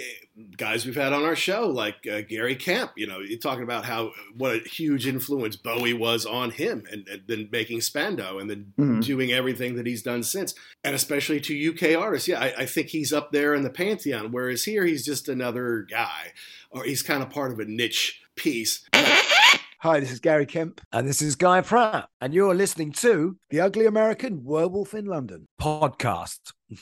[0.56, 3.86] guys we've had on our show like uh, Gary Kemp, you know, you're talking about
[3.86, 8.50] how what a huge influence Bowie was on him, and, and then making Spandau, and
[8.50, 9.04] then Mhm.
[9.04, 10.54] doing everything that he's done since,
[10.84, 12.28] and especially to UK artists.
[12.28, 14.32] Yeah, I, I think he's up there in the pantheon.
[14.32, 16.34] Whereas here, he's just another guy,
[16.70, 18.88] or he's kind of part of a niche piece.
[18.94, 20.80] Hi, this is Gary Kemp.
[20.94, 22.08] And this is Guy Pratt.
[22.22, 26.40] And you're listening to The Ugly American Werewolf in London podcast.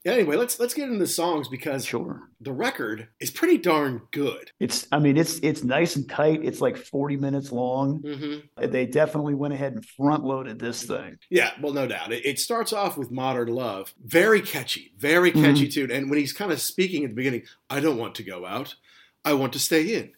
[0.05, 2.23] Anyway, let's let's get into the songs because Sure.
[2.41, 4.51] the record is pretty darn good.
[4.59, 6.45] It's I mean it's it's nice and tight.
[6.45, 7.99] It's like 40 minutes long.
[8.01, 11.19] hmm They definitely went ahead and front loaded this thing.
[11.31, 12.13] Yeah, well, no doubt.
[12.13, 13.95] It, it starts off with Modern Love.
[14.05, 15.93] Very catchy, very catchy tune.
[15.93, 18.75] And when he's kind of speaking at the beginning, I don't want to go out.
[19.25, 20.11] I want to stay in,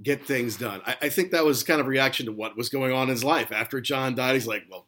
[0.00, 0.80] get things done.
[0.86, 3.08] I, I think that was kind of a reaction to what was going on in
[3.08, 3.50] his life.
[3.50, 4.86] After John died, he's like, well,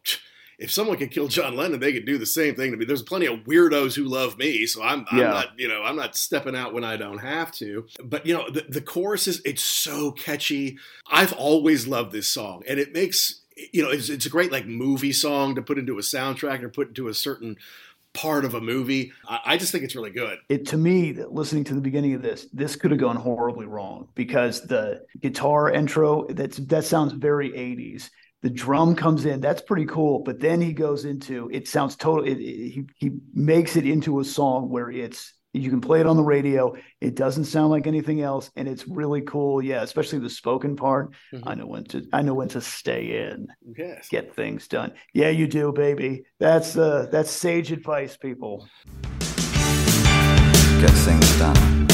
[0.57, 2.85] if someone could kill John Lennon, they could do the same thing to me.
[2.85, 5.29] There's plenty of weirdos who love me, so I'm, I'm Yeah.
[5.29, 7.85] not, you know, I'm not stepping out when I don't have to.
[8.03, 10.77] But you know, the, the chorus is it's so catchy.
[11.11, 13.41] I've always loved this song, and it makes
[13.73, 16.69] you know it's, it's a great like movie song to put into a soundtrack or
[16.69, 17.55] put into a certain
[18.13, 19.11] part of a movie.
[19.27, 20.39] I, I just think it's really good.
[20.49, 24.07] It to me, listening to the beginning of this, this could have gone horribly wrong
[24.15, 28.09] because the guitar intro that's that sounds very 80s.
[28.43, 30.19] The drum comes in, that's pretty cool.
[30.23, 32.31] But then he goes into it sounds totally.
[32.31, 36.05] It, it- he he makes it into a song where it's you can play it
[36.05, 36.75] on the radio.
[37.01, 39.59] It doesn't sound like anything else, and it's really cool.
[39.63, 41.13] Yeah, especially the spoken part.
[41.33, 41.43] Mhm.
[41.47, 44.07] I know when to I know when to stay in, Yes.
[44.09, 44.91] get things done.
[45.13, 46.25] Yeah, you do, baby.
[46.39, 48.67] That's uh that's sage advice, people.
[50.79, 51.86] get things done.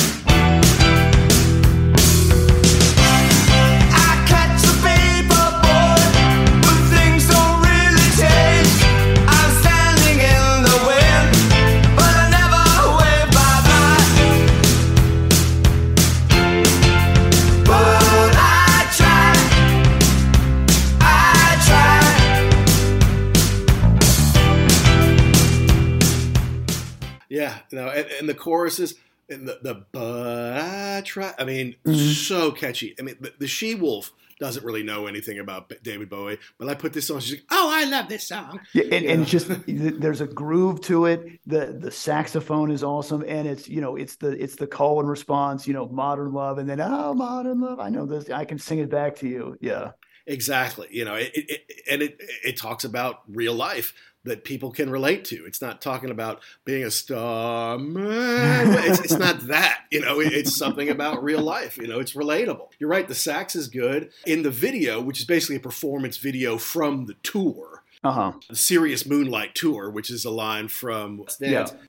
[27.75, 27.85] Yeah.
[27.85, 28.95] know, and, and the choruses
[29.29, 31.33] and the, the but I try.
[31.39, 32.13] I mean, Mhm.
[32.13, 32.95] so catchy.
[32.99, 36.73] I mean, the, the she wolf doesn't really know anything about David Bowie, but I
[36.73, 37.21] put this on.
[37.21, 41.05] She's like, "Oh, I love this song." Yeah, and, and just there's a groove to
[41.05, 41.39] it.
[41.45, 45.09] The the saxophone is awesome, and it's you know it's the it's the call and
[45.09, 45.67] response.
[45.67, 47.79] You know, modern love, and then oh, modern love.
[47.79, 48.29] I know this.
[48.29, 49.57] I can sing it back to you.
[49.61, 49.91] Yeah,
[50.25, 50.87] Exactly.
[50.91, 53.93] You know, it, it, it and it it talks about real life
[54.25, 55.45] that people can relate to.
[55.45, 58.77] It's not talking about being a star man.
[58.89, 59.81] It's, it's not that.
[59.91, 61.77] You know, it- it's something about real life.
[61.77, 62.69] You know, it's relatable.
[62.79, 63.07] You're right.
[63.07, 67.15] The sax is good in the video, which is basically a performance video from the
[67.23, 67.72] tour.
[68.03, 68.31] Uh huh.
[68.49, 71.37] The Serious Moonlight Tour, which is a line from Let's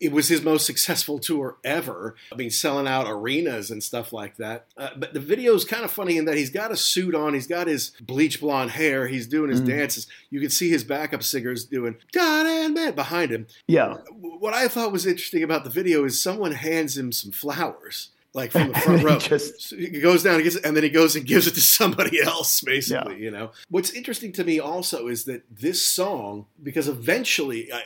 [0.01, 2.15] It was his most successful tour ever.
[2.33, 4.67] I mean, selling out arenas and stuff like that.
[4.77, 7.35] Uh, but the video is kind of funny in that he's got a suit on,
[7.35, 9.67] he's got his bleach blonde hair, he's doing his Mhm.
[9.69, 10.07] dances.
[10.31, 13.47] You can see his backup singers doing God and Man behind him.
[13.67, 13.97] Yeah,
[14.45, 18.11] What I thought was interesting about the video is someone hands him some flowers.
[18.35, 20.83] Like from the front row, Just- So he goes down and gets it, and then
[20.83, 22.61] he goes and gives it to somebody else.
[22.61, 23.53] Basically, you know.
[23.71, 27.73] What's interesting to me also is that this song, because eventually.
[27.73, 27.83] I,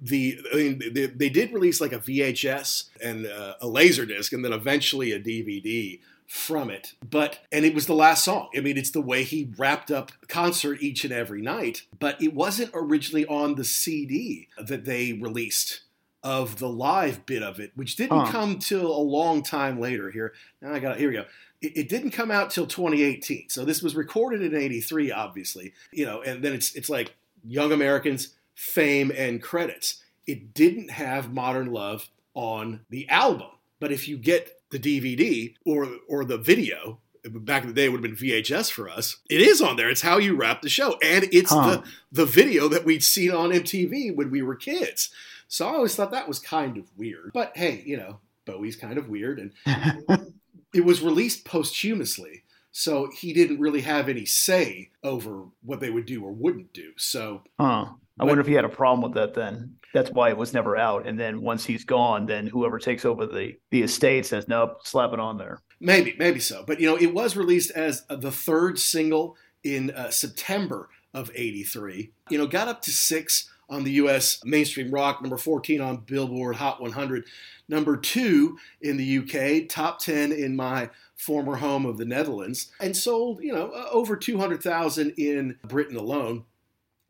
[0.00, 4.32] the I mean, they, they did release like a VHS and uh, a laser disc,
[4.32, 6.94] and then eventually a DVD from it.
[7.10, 8.48] But and it was the last song.
[8.56, 11.82] I mean, it's the way he wrapped up concert each and every night.
[11.98, 15.80] But it wasn't originally on the CD that they released
[16.22, 18.32] of the live bit of it, which didn't Huh.
[18.32, 20.10] come till a long time later.
[20.10, 21.24] Here, now I got here we go.
[21.60, 25.72] It, it didn't come out till 2018, so this was recorded in '83, obviously.
[25.92, 27.14] You know, and then it's it's like
[27.46, 30.02] Young Americans, Fame, and credits.
[30.26, 33.48] It didn't have Modern Love on the album,
[33.80, 36.98] but if you get the DVD or or the video.
[37.24, 39.16] Back in the day, it would have been VHS for us.
[39.28, 39.90] It is on there.
[39.90, 41.82] It's how you wrap the show, and it's Huh.
[41.82, 45.10] the the video that we'd seen on MTV when we were kids.
[45.48, 47.30] So I always thought that was kind of weird.
[47.34, 49.52] But hey, you know, Bowie's kind of weird, and
[50.74, 56.06] it was released posthumously, so he didn't really have any say over what they would
[56.06, 56.92] do or wouldn't do.
[56.96, 57.86] So Huh.
[58.20, 59.76] I wonder if he had a problem with that then.
[59.94, 61.06] That's why it was never out.
[61.06, 65.12] And then once he's gone, then whoever takes over the the estate says, nope, slap
[65.12, 65.60] it on there.
[65.78, 66.64] maybe, maybe so.
[66.66, 72.10] But you know, it was released as the third single in uh, September of '83.
[72.28, 74.40] You know, got up to six on the U.S.
[74.44, 77.24] mainstream rock, number 14 on Billboard Hot 100,
[77.68, 82.96] number two in the UK, top 10 in my former home of the Netherlands, and
[82.96, 86.44] sold, you know, over 200,000 in Britain alone.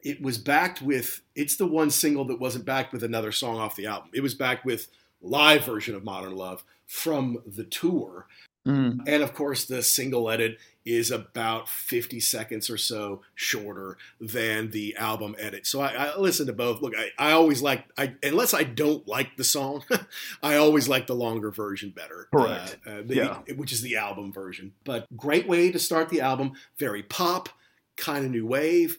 [0.01, 3.77] It was backed with, it's the one single that wasn't backed with another song off
[3.77, 4.11] the album.
[4.15, 4.89] It was backed with
[5.21, 8.27] live version of Modern Love from the tour.
[8.67, 9.01] Mm.
[9.07, 10.59] And of course, the single edit
[10.97, 15.67] is about 50 seconds or so shorter than the album edit.
[15.67, 16.81] So I, I listen to both.
[16.83, 19.85] Look, I, I always like, I, unless I don't like the song,
[20.43, 22.29] I always like the longer version better.
[22.35, 22.77] Correct.
[22.87, 23.39] Uh, uh, the- Yeah.
[23.57, 24.73] Which is the album version.
[24.85, 26.53] But great way to start the album.
[26.79, 27.49] Very pop,
[27.97, 28.99] kind of new wave,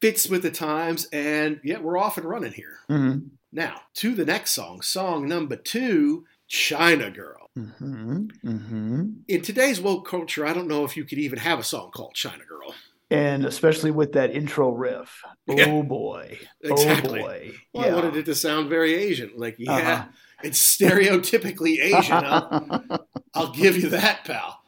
[0.00, 1.06] fits with the times.
[1.12, 2.78] And yeah, we're off and running here.
[2.88, 3.30] Mm.
[3.52, 7.48] Now, to the next song, song number two, China Girl.
[7.56, 11.64] hmm hmm In today's woke culture, I don't know if you could even have a
[11.64, 12.74] song called China Girl.
[13.08, 15.22] And especially with that intro riff.
[15.46, 15.66] Yeah.
[15.68, 16.38] Oh boy.
[16.62, 17.20] Exactly.
[17.20, 17.52] Oh boy.
[17.74, 19.32] Well, I wanted it to sound very Asian.
[19.36, 20.04] Like, yeah, Uh-huh.
[20.44, 22.22] it's stereotypically Asian.
[22.24, 23.00] I'll,
[23.34, 24.60] I'll give you that, pal.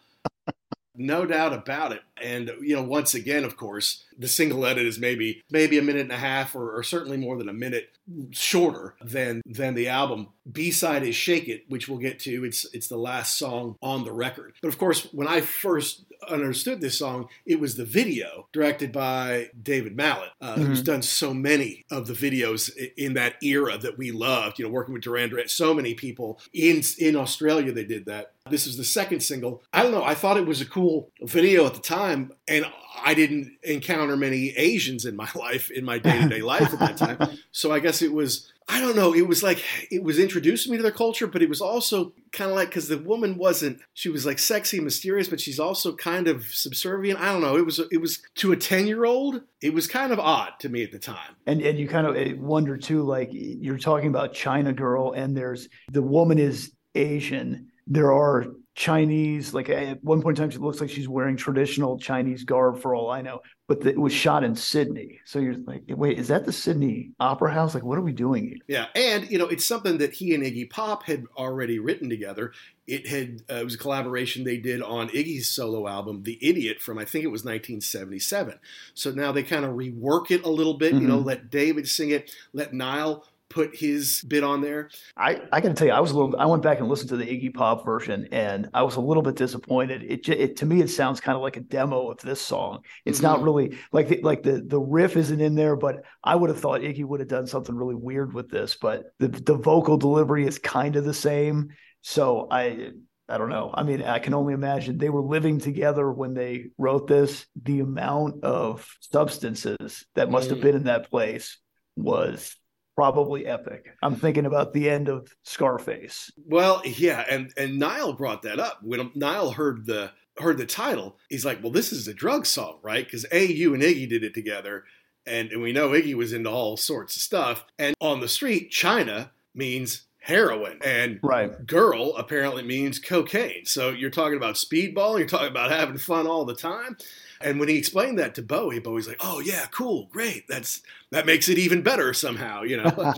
[0.96, 2.00] No doubt about it.
[2.20, 6.02] And you know, once again, of course, the single edit is maybe maybe a minute
[6.02, 7.96] and a half, or, or certainly more than a minute
[8.30, 10.28] shorter than than the album.
[10.50, 12.44] B side is "Shake It," which we'll get to.
[12.44, 14.54] It's it's the last song on the record.
[14.62, 19.50] But of course, when I first understood this song, it was the video directed by
[19.60, 24.12] David Mallet, uh, who's done so many of the videos in that era that we
[24.12, 24.58] loved.
[24.58, 28.32] You know, working with Duran Duran, so many people in in Australia they did that.
[28.50, 29.62] This is the second single.
[29.72, 30.02] I don't know.
[30.02, 32.66] I thought it was a cool video at the time, and
[33.04, 36.78] I didn't encounter many Asians in my life, in my day to day life at
[36.78, 37.38] that time.
[37.50, 38.48] So I guess it was.
[38.68, 39.12] I don't know.
[39.12, 42.48] It was like it was introducing me to their culture, but it was also kind
[42.48, 43.80] of like because the woman wasn't.
[43.92, 47.20] She was like sexy, and mysterious, but she's also kind of subservient.
[47.20, 47.56] I don't know.
[47.56, 47.80] It was.
[47.90, 49.42] It was to a ten year old.
[49.60, 51.36] It was kind of odd to me at the time.
[51.46, 55.36] And and you kind of eh, wonder too, like you're talking about China girl, and
[55.36, 57.68] there's the woman is Asian.
[57.88, 61.98] There are Chinese, like at one point in time, she looks like she's wearing traditional
[61.98, 65.20] Chinese garb for all I know, but it was shot in Sydney.
[65.26, 67.74] So you're like, wait, is that the Sydney Opera House?
[67.74, 68.56] Like, what are we doing here?
[68.68, 72.52] Yeah, and you know, it's something that he and Iggy Pop had already written together.
[72.86, 76.80] It had uh, it was a collaboration they did on Iggy's solo album, The Idiot,
[76.80, 78.58] from I think it was 1977.
[78.94, 80.94] So now they kind of rework it a little bit.
[80.94, 81.24] You know, Mhm.
[81.26, 84.90] let David sing it, let Nile put his bit on there.
[85.16, 86.34] I, I got to tell you, I was a little.
[86.38, 89.22] I went back and listened to the Iggy Pop version, and I was a little
[89.22, 90.02] bit disappointed.
[90.02, 92.80] It, it to me, it sounds kind of like a demo of this song.
[93.04, 93.44] It's not Mhm.
[93.44, 96.80] really like the, like the the riff isn't in there, but I would have thought
[96.80, 98.76] Iggy would have done something really weird with this.
[98.80, 101.70] But the the vocal delivery is kind of the same.
[102.00, 102.90] So I
[103.28, 103.70] I don't know.
[103.72, 107.46] I mean, I can only imagine they were living together when they wrote this.
[107.62, 110.62] The amount of substances that must have Mm.
[110.62, 111.58] been in that place
[111.96, 112.56] was
[112.96, 113.86] probably epic.
[114.02, 116.30] I'm thinking about the end of Scarface.
[116.46, 121.18] Well, yeah, and and Nile brought that up when Nile heard the heard the title.
[121.28, 124.24] He's like, "Well, this is a drug song, right?" Because a you and Iggy did
[124.24, 124.84] it together,
[125.26, 127.64] and and we know Iggy was into all sorts of stuff.
[127.78, 131.66] And on the street, China means heroin, and Right.
[131.66, 133.66] girl apparently means cocaine.
[133.66, 135.18] So you're talking about speedball.
[135.18, 136.96] You're talking about having fun all the time.
[137.40, 140.46] And when he explained that to Bowie, Bowie's like, "Oh yeah, cool, great.
[140.48, 140.80] That's
[141.10, 143.14] that makes it even better somehow." You know.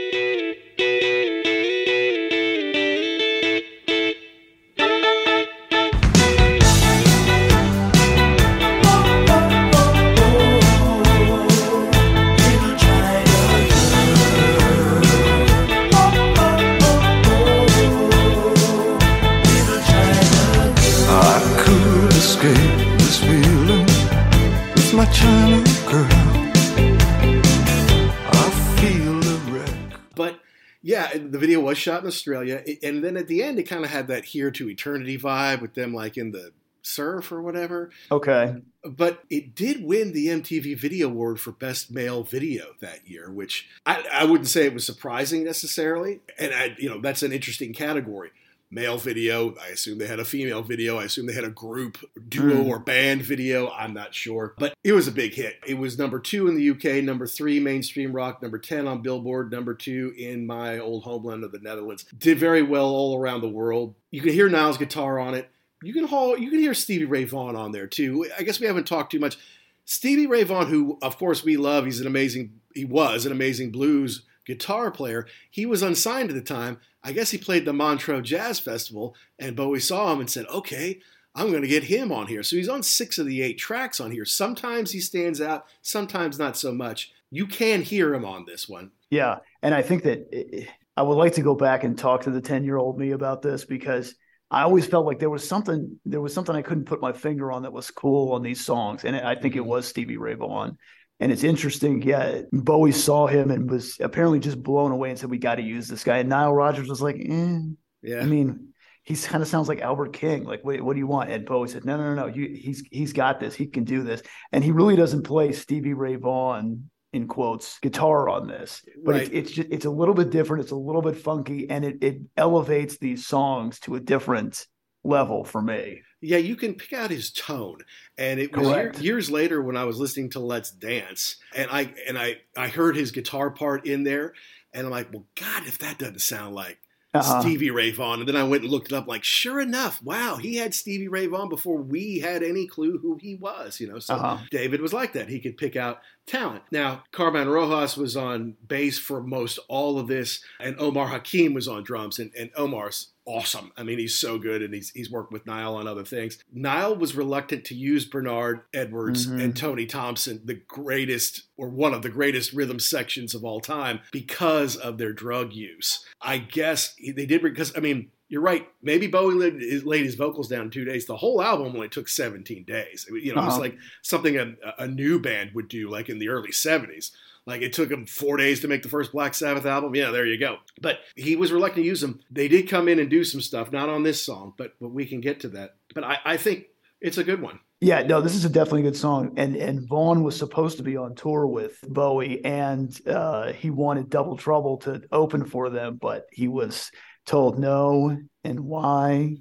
[31.76, 34.52] was shot in Australia, and then at the end, it kind of had that "Here
[34.52, 36.52] to Eternity" vibe with them like in the
[36.82, 37.90] surf or whatever.
[38.12, 38.56] Okay.
[38.84, 43.68] But it did win the MTV Video Award for Best Male Video that year, which
[43.86, 46.22] I, I wouldn't say it was surprising necessarily.
[46.38, 48.32] And I, you know, that's an interesting category.
[48.72, 49.56] Male video.
[49.62, 50.98] I assume they had a female video.
[50.98, 51.98] I assume they had a group,
[52.28, 52.70] duo, Hmm.
[52.70, 53.70] or band video.
[53.70, 54.54] I'm not sure.
[54.58, 55.58] But it was a big hit.
[55.68, 59.52] It was number two in the UK, number three mainstream rock, number 10 on Billboard,
[59.52, 62.06] number two in my old homeland of the Netherlands.
[62.18, 63.96] Did very well all around the world.
[64.12, 65.50] You can hear Nile's guitar on it.
[65.84, 68.26] You can haul, you can hear Stevie Ray Vaughan on there too.
[68.38, 69.38] I guess we haven't talked too much.
[69.86, 73.72] Stevie Ray Vaughan, who of course we love, he's an amazing, he was an amazing
[73.72, 75.28] blues guitar player.
[75.52, 76.80] He was unsigned at the time.
[77.06, 81.00] I guess he played the Montreux Jazz Festival, and Bowie saw him and said, "Okay,
[81.36, 84.00] I'm going to get him on here." So he's on six of the eight tracks
[84.00, 84.26] on here.
[84.26, 87.14] Sometimes he stands out, sometimes not so much.
[87.30, 88.90] You can hear him on this one.
[89.12, 90.66] Yeah, and I think that eh,
[90.98, 94.16] I would like to go back and talk to the ten-year-old me about this because
[94.50, 97.52] I always felt like there was something there was something I couldn't put my finger
[97.52, 100.78] on that was cool on these songs, and I think it was Stevie Ray Vaughan.
[101.20, 102.42] And it's interesting, yeah.
[102.52, 105.88] Bowie saw him and was apparently just blown away and said, "We got to use
[105.88, 107.60] this guy." And Nile Rodgers was like, eh.
[108.02, 110.44] Yeah, "I mean, he kind of sounds like Albert King.
[110.44, 112.28] Like, what, what do you want?" And Bowie said, "No, no, no, no.
[112.28, 113.56] You, he's he's got this.
[113.56, 118.28] He can do this." And he really doesn't play Stevie Ray Vaughan in quotes guitar
[118.28, 119.38] on this, but it's Right.
[119.38, 120.64] it's just, it's a little bit different.
[120.64, 124.68] It's a little bit funky, and it it elevates these songs to a different
[125.06, 126.02] level for me.
[126.22, 127.80] Yeah, you can pick out his tone,
[128.18, 131.94] and it was year, years later when I was listening to Let's Dance, and I
[132.08, 134.34] and I I heard his guitar part in there,
[134.74, 136.80] and I'm like, well, God, if that doesn't sound like
[137.14, 137.42] Uh-huh.
[137.42, 139.08] Stevie Ray Vaughan, and then I went and looked it up.
[139.08, 143.18] Like, sure enough, wow, he had Stevie Ray Vaughan before we had any clue who
[143.22, 143.80] he was.
[143.80, 144.38] You know, so Uh-huh.
[144.52, 145.30] David was like that.
[145.30, 146.64] He could pick out talent.
[146.72, 151.68] Now, Carmen Rojas was on bass for most all of this, and Omar Hakim was
[151.68, 153.72] on drums, and, and Omar's awesome.
[153.76, 156.38] I mean, he's so good, and he's, he's worked with Nile on other things.
[156.54, 159.42] Nile was reluctant to use Bernard Edwards Mhm.
[159.44, 164.00] and Tony Thompson, the greatest or one of the greatest rhythm sections of all time,
[164.12, 166.06] because of their drug use.
[166.22, 168.68] I guess they did because, I mean, you're right.
[168.82, 171.06] Maybe Bowie laid his, laid his vocals down in two days.
[171.06, 173.06] The whole album only took 17 days.
[173.10, 173.60] You know, it's Uh-huh.
[173.60, 177.12] like something a, a new band would do, like in the early 70s.
[177.48, 179.94] Like it took him four days to make the first Black Sabbath album.
[179.96, 180.58] Yeah, there you go.
[180.82, 182.20] But he was reluctant to use them.
[182.32, 185.06] They did come in and do some stuff, not on this song, but, but we
[185.06, 185.76] can get to that.
[185.94, 186.66] But I, I think
[187.02, 187.60] it's a good one.
[187.82, 189.34] Yeah, no, this is a definitely good song.
[189.38, 194.10] And and Vaughan was supposed to be on tour with Bowie, and uh, he wanted
[194.10, 196.90] Double Trouble to open for them, but he was
[197.26, 198.18] told no.
[198.44, 199.38] And why?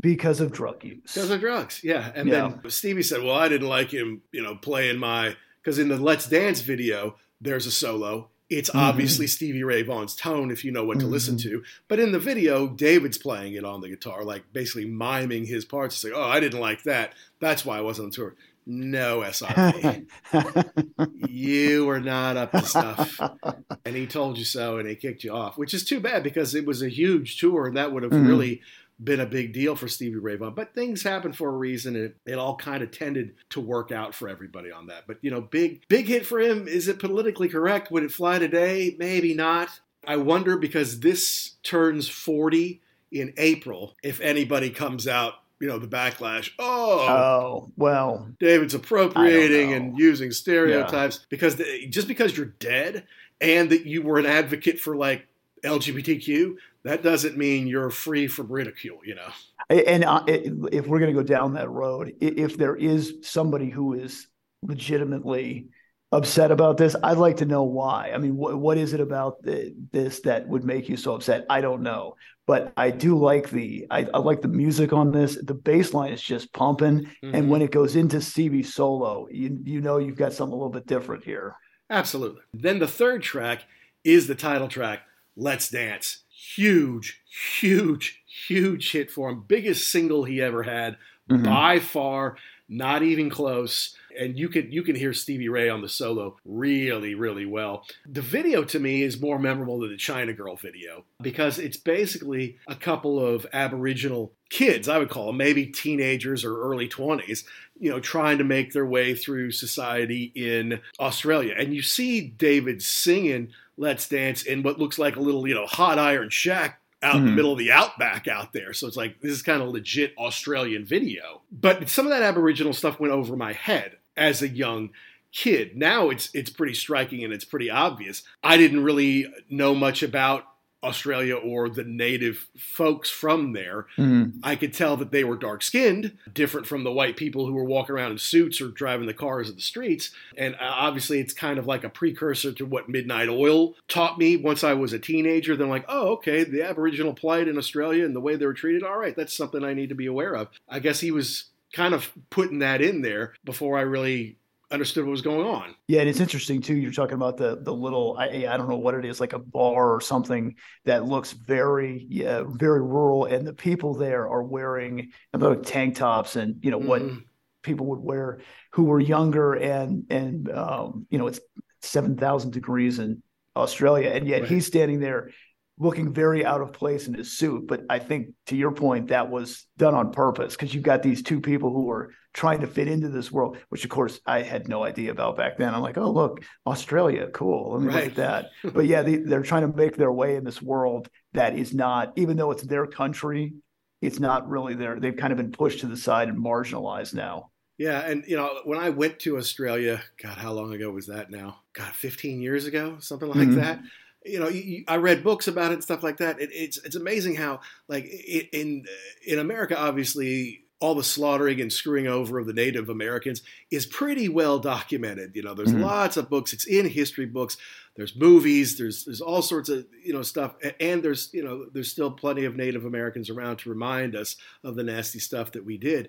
[0.00, 1.12] Because of drug use.
[1.14, 2.10] Because of drugs, yeah.
[2.14, 2.52] And Yeah.
[2.62, 5.98] then Stevie said, "Well, I didn't like him, you know, playing my because in the
[5.98, 8.30] Let's Dance video, there's a solo.
[8.50, 8.78] It's Mhm.
[8.78, 11.62] obviously Stevie Ray Vaughan's tone if you know what to listen to.
[11.86, 15.96] But in the video, David's playing it on the guitar, like basically miming his parts.
[15.96, 17.12] It's like, "Oh, I didn't like that.
[17.40, 18.34] That's why I wasn't on tour."
[18.66, 20.06] No, SRV,
[21.28, 23.18] you were not up to stuff,
[23.84, 26.54] and he told you so, and he kicked you off, which is too bad because
[26.54, 28.26] it was a huge tour, and that would have Mhm.
[28.28, 28.60] really
[29.02, 30.54] been a big deal for Stevie Ray Vaughan.
[30.54, 33.92] But things happen for a reason, and it, it all kind of tended to work
[33.92, 35.04] out for everybody on that.
[35.06, 36.66] But you know, big big hit for him.
[36.66, 37.90] Is it politically correct?
[37.90, 38.96] Would it fly today?
[38.98, 39.68] Maybe not.
[40.06, 42.80] I wonder because this turns forty
[43.12, 43.94] in April.
[44.02, 46.50] If anybody comes out, you know, the backlash.
[46.58, 53.04] Oh, oh well, David's appropriating and using stereotypes because the, just because you're dead
[53.40, 55.26] and that you were an advocate for like
[55.64, 56.56] LGBTQ,
[56.88, 58.98] that doesn't mean you're free from ridicule.
[59.04, 59.28] You know.
[59.70, 63.94] and uh, if we're going to go down that road, if there is somebody who
[63.94, 64.26] is
[64.62, 65.68] legitimately
[66.10, 68.12] upset about this, I'd like to know why.
[68.14, 71.44] I mean, what what is it about the, this that would make you so upset?
[71.50, 72.14] I don't know,
[72.46, 75.36] but I do like the I, I like the music on this.
[75.42, 77.34] The bass line is just pumping, Mhm.
[77.34, 80.72] and when it goes into Stevie solo, you you know you've got something a little
[80.72, 81.54] bit different here.
[81.90, 82.42] Absolutely.
[82.54, 83.64] Then the third track
[84.04, 85.00] is the title track,
[85.36, 86.24] Let's Dance.
[86.38, 87.20] Huge,
[87.58, 89.44] huge, huge hit for him.
[89.48, 90.96] Biggest single he ever had
[91.28, 91.44] Mhm.
[91.44, 92.36] by far,
[92.68, 93.96] not even close.
[94.16, 97.84] And you can you can hear Stevie Ray on the solo really, really well.
[98.08, 102.56] The video to me is more memorable than the China Girl video because it's basically
[102.68, 107.44] a couple of Aboriginal kids, I would call them, maybe teenagers or early 20s,
[107.80, 111.54] you know, trying to make their way through society in Australia.
[111.58, 115.66] And you see David singing Let's Dance in what looks like a little, you know,
[115.66, 117.34] hot iron shack out in the Mhm.
[117.36, 118.72] middle of the outback out there.
[118.72, 121.42] So it's like this is kind of legit Australian video.
[121.52, 124.90] But some of that Aboriginal stuff went over my head as a young
[125.30, 125.76] kid.
[125.76, 128.24] Now it's it's pretty striking and it's pretty obvious.
[128.42, 130.44] I didn't really know much about
[130.82, 133.86] Australia or the native folks from there.
[133.96, 134.34] Mhm.
[134.42, 137.64] I could tell that they were dark skinned, different from the white people who were
[137.64, 140.10] walking around in suits or driving the cars of the streets.
[140.36, 144.36] And uh, obviously, it's kind of like a precursor to what Midnight Oil taught me
[144.36, 145.56] once I was a teenager.
[145.56, 148.82] Then, like, oh, okay, the Aboriginal plight in Australia and the way they were treated.
[148.84, 150.48] All right, that's something I need to be aware of.
[150.68, 154.36] I guess he was kind of putting that in there before I really
[154.70, 155.74] understood what was going on.
[155.86, 156.76] Yeah, and it's interesting too.
[156.76, 159.38] You're talking about the the little I I don't know what it is, like a
[159.38, 165.12] bar or something that looks very yeah very rural, and the people there are wearing
[165.32, 167.24] about tank tops and you know what Mhm.
[167.62, 168.40] people would wear
[168.72, 171.40] who were younger and and um, you know it's
[171.82, 173.22] seven thousand degrees in
[173.56, 174.50] Australia, and yet Right.
[174.50, 175.30] he's standing there
[175.78, 177.66] looking very out of place in his suit.
[177.66, 181.22] But I think to your point, that was done on purpose because you've got these
[181.22, 184.68] two people who are trying to fit into this world, which of course I had
[184.68, 185.74] no idea about back then.
[185.74, 187.72] I'm like, oh look, Australia, cool.
[187.72, 188.46] Let me look at that.
[188.74, 192.12] But yeah, they, they're trying to make their way in this world that is not,
[192.16, 193.54] even though it's their country,
[194.00, 195.00] it's not really there.
[195.00, 197.50] They've kind of been pushed to the side and marginalized now.
[197.78, 201.30] Yeah, and you know, when I went to Australia, God, how long ago was that
[201.30, 201.60] now?
[201.74, 203.54] God, 15 years ago, something like Mhm.
[203.56, 203.80] that.
[204.28, 206.40] You know, you, I read books about it and stuff like that.
[206.40, 208.84] It, it's it's amazing how, like, i in
[209.26, 214.28] in America, obviously, all the slaughtering and screwing over of the Native Americans is pretty
[214.28, 215.34] well documented.
[215.34, 215.80] You know, there's Mhm.
[215.80, 216.52] lots of books.
[216.52, 217.56] It's in history books.
[217.96, 218.78] There's movies.
[218.78, 222.44] There's there's all sorts of you know stuff, and there's you know there's still plenty
[222.44, 226.08] of Native Americans around to remind us of the nasty stuff that we did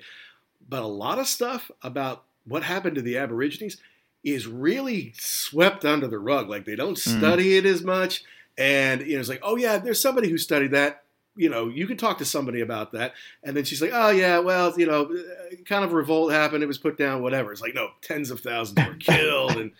[0.67, 3.77] but a lot of stuff about what happened to the Aborigines
[4.23, 6.49] is really swept under the rug.
[6.49, 7.17] Like they don't Mm.
[7.17, 8.23] study it as much,
[8.57, 11.03] and you know, it's like, oh yeah, there's somebody who studied that.
[11.35, 13.13] You know, you could talk to somebody about that,
[13.43, 16.67] and then she's like, oh yeah, well, you know, uh, kind of revolt happened, it
[16.67, 17.51] was put down, whatever.
[17.53, 19.71] It's like, no, tens of thousands were killed, and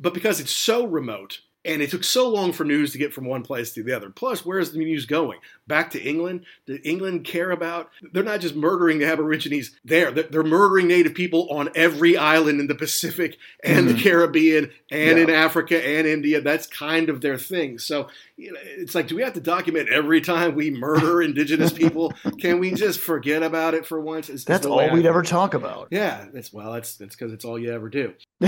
[0.00, 1.40] but because it's so remote.
[1.64, 4.10] And it took so long for news to get from one place to the other.
[4.10, 5.38] Plus, where's the news going?
[5.68, 6.44] Back to England?
[6.66, 7.88] Did England care about?
[8.12, 10.10] They're not just murdering the Aborigines there.
[10.10, 14.02] They're murdering Native people on every island in the Pacific and the Mhm.
[14.02, 15.24] Caribbean and Yeah.
[15.24, 16.40] in Africa and India.
[16.40, 17.78] That's kind of their thing.
[17.78, 21.72] So you know, it's like, do we have to document every time we murder Indigenous
[21.72, 22.12] people?
[22.40, 24.28] Can we just forget about it for once?
[24.28, 25.86] Is- is That's the all we'd ever talk about.
[25.92, 28.14] Yeah, that's well, that's that's because it's all you ever do.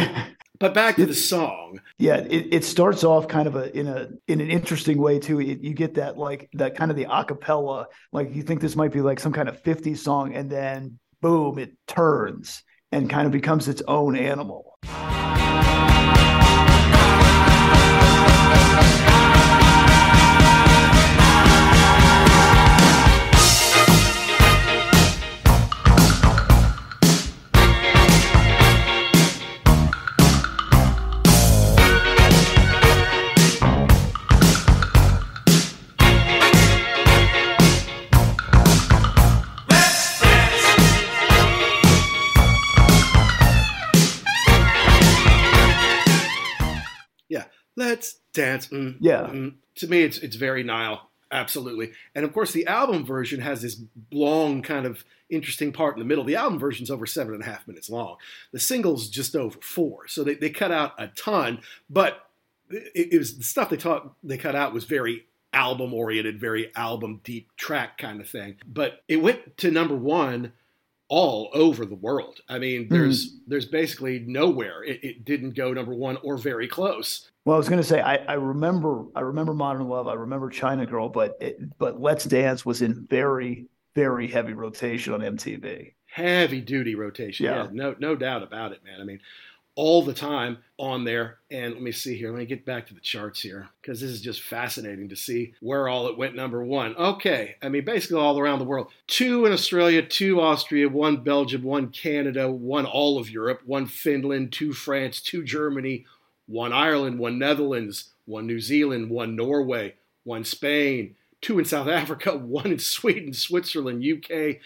[0.60, 1.80] But back to the song.
[1.98, 5.40] Yeah, it, it starts off kind of a in a in an interesting way too.
[5.40, 8.92] It, you get that like that kind of the acapella, like you think this might
[8.92, 13.32] be like some kind of 50s song, and then boom, it turns and kind of
[13.32, 14.78] becomes its own animal.
[48.04, 48.66] Let's dance.
[48.68, 49.28] Mm, Yeah.
[49.32, 49.54] mm.
[49.76, 51.10] To me, it's it's very Nile.
[51.30, 51.90] Absolutely.
[52.14, 53.80] And of course, the album version has this
[54.12, 56.22] long, kind of interesting part in the middle.
[56.22, 58.16] The album version's over seven and a half minutes long.
[58.52, 60.06] The single's just over four.
[60.06, 62.28] So they, they cut out a ton, but
[62.70, 66.70] it, it was the stuff they taught they cut out was very album oriented, very
[66.76, 68.56] album deep track kind of thing.
[68.66, 70.52] But it went to number one
[71.08, 72.40] all over the world.
[72.48, 72.94] I mean, hmm.
[72.94, 77.30] there's there's basically nowhere it, it didn't go number one or very close.
[77.44, 80.48] Well, I was going to say I, I remember I remember Modern Love, I remember
[80.48, 85.92] China Girl, but it, but Let's Dance was in very very heavy rotation on MTV.
[86.06, 87.46] heavy duty rotation.
[87.46, 87.64] Yeah.
[87.64, 87.68] Yeah.
[87.72, 89.00] no, no doubt about it, man.
[89.00, 89.20] I mean,
[89.76, 91.38] all the time on there.
[91.50, 92.30] And let me see here.
[92.30, 95.54] Let me get back to the charts here because this is just fascinating to see
[95.60, 96.94] where all it went number one.
[96.96, 98.88] Okay, I mean, basically all around the world.
[99.06, 104.52] Two in Australia, two Austria, one Belgium, one Canada, one all of Europe, one Finland,
[104.52, 106.06] two France, two Germany,
[106.46, 109.94] one Ireland, one Netherlands, one New Zealand, one Norway,
[110.24, 114.56] one Spain, two in South Africa, one in Sweden, Switzerland, UK,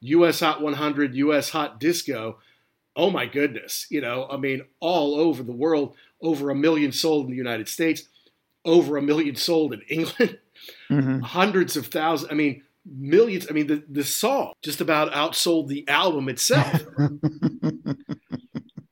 [0.00, 2.38] US Hot 100, US Hot Disco.
[2.98, 3.86] Oh my goodness.
[3.90, 7.68] You know, I mean, all over the world, over a million sold in the United
[7.68, 8.02] States,
[8.64, 10.38] over a million sold in England,
[10.90, 11.22] Mhm.
[11.22, 12.30] hundreds of thousands.
[12.32, 13.46] I mean, millions.
[13.48, 16.82] I mean, the, the song just about outsold the album itself.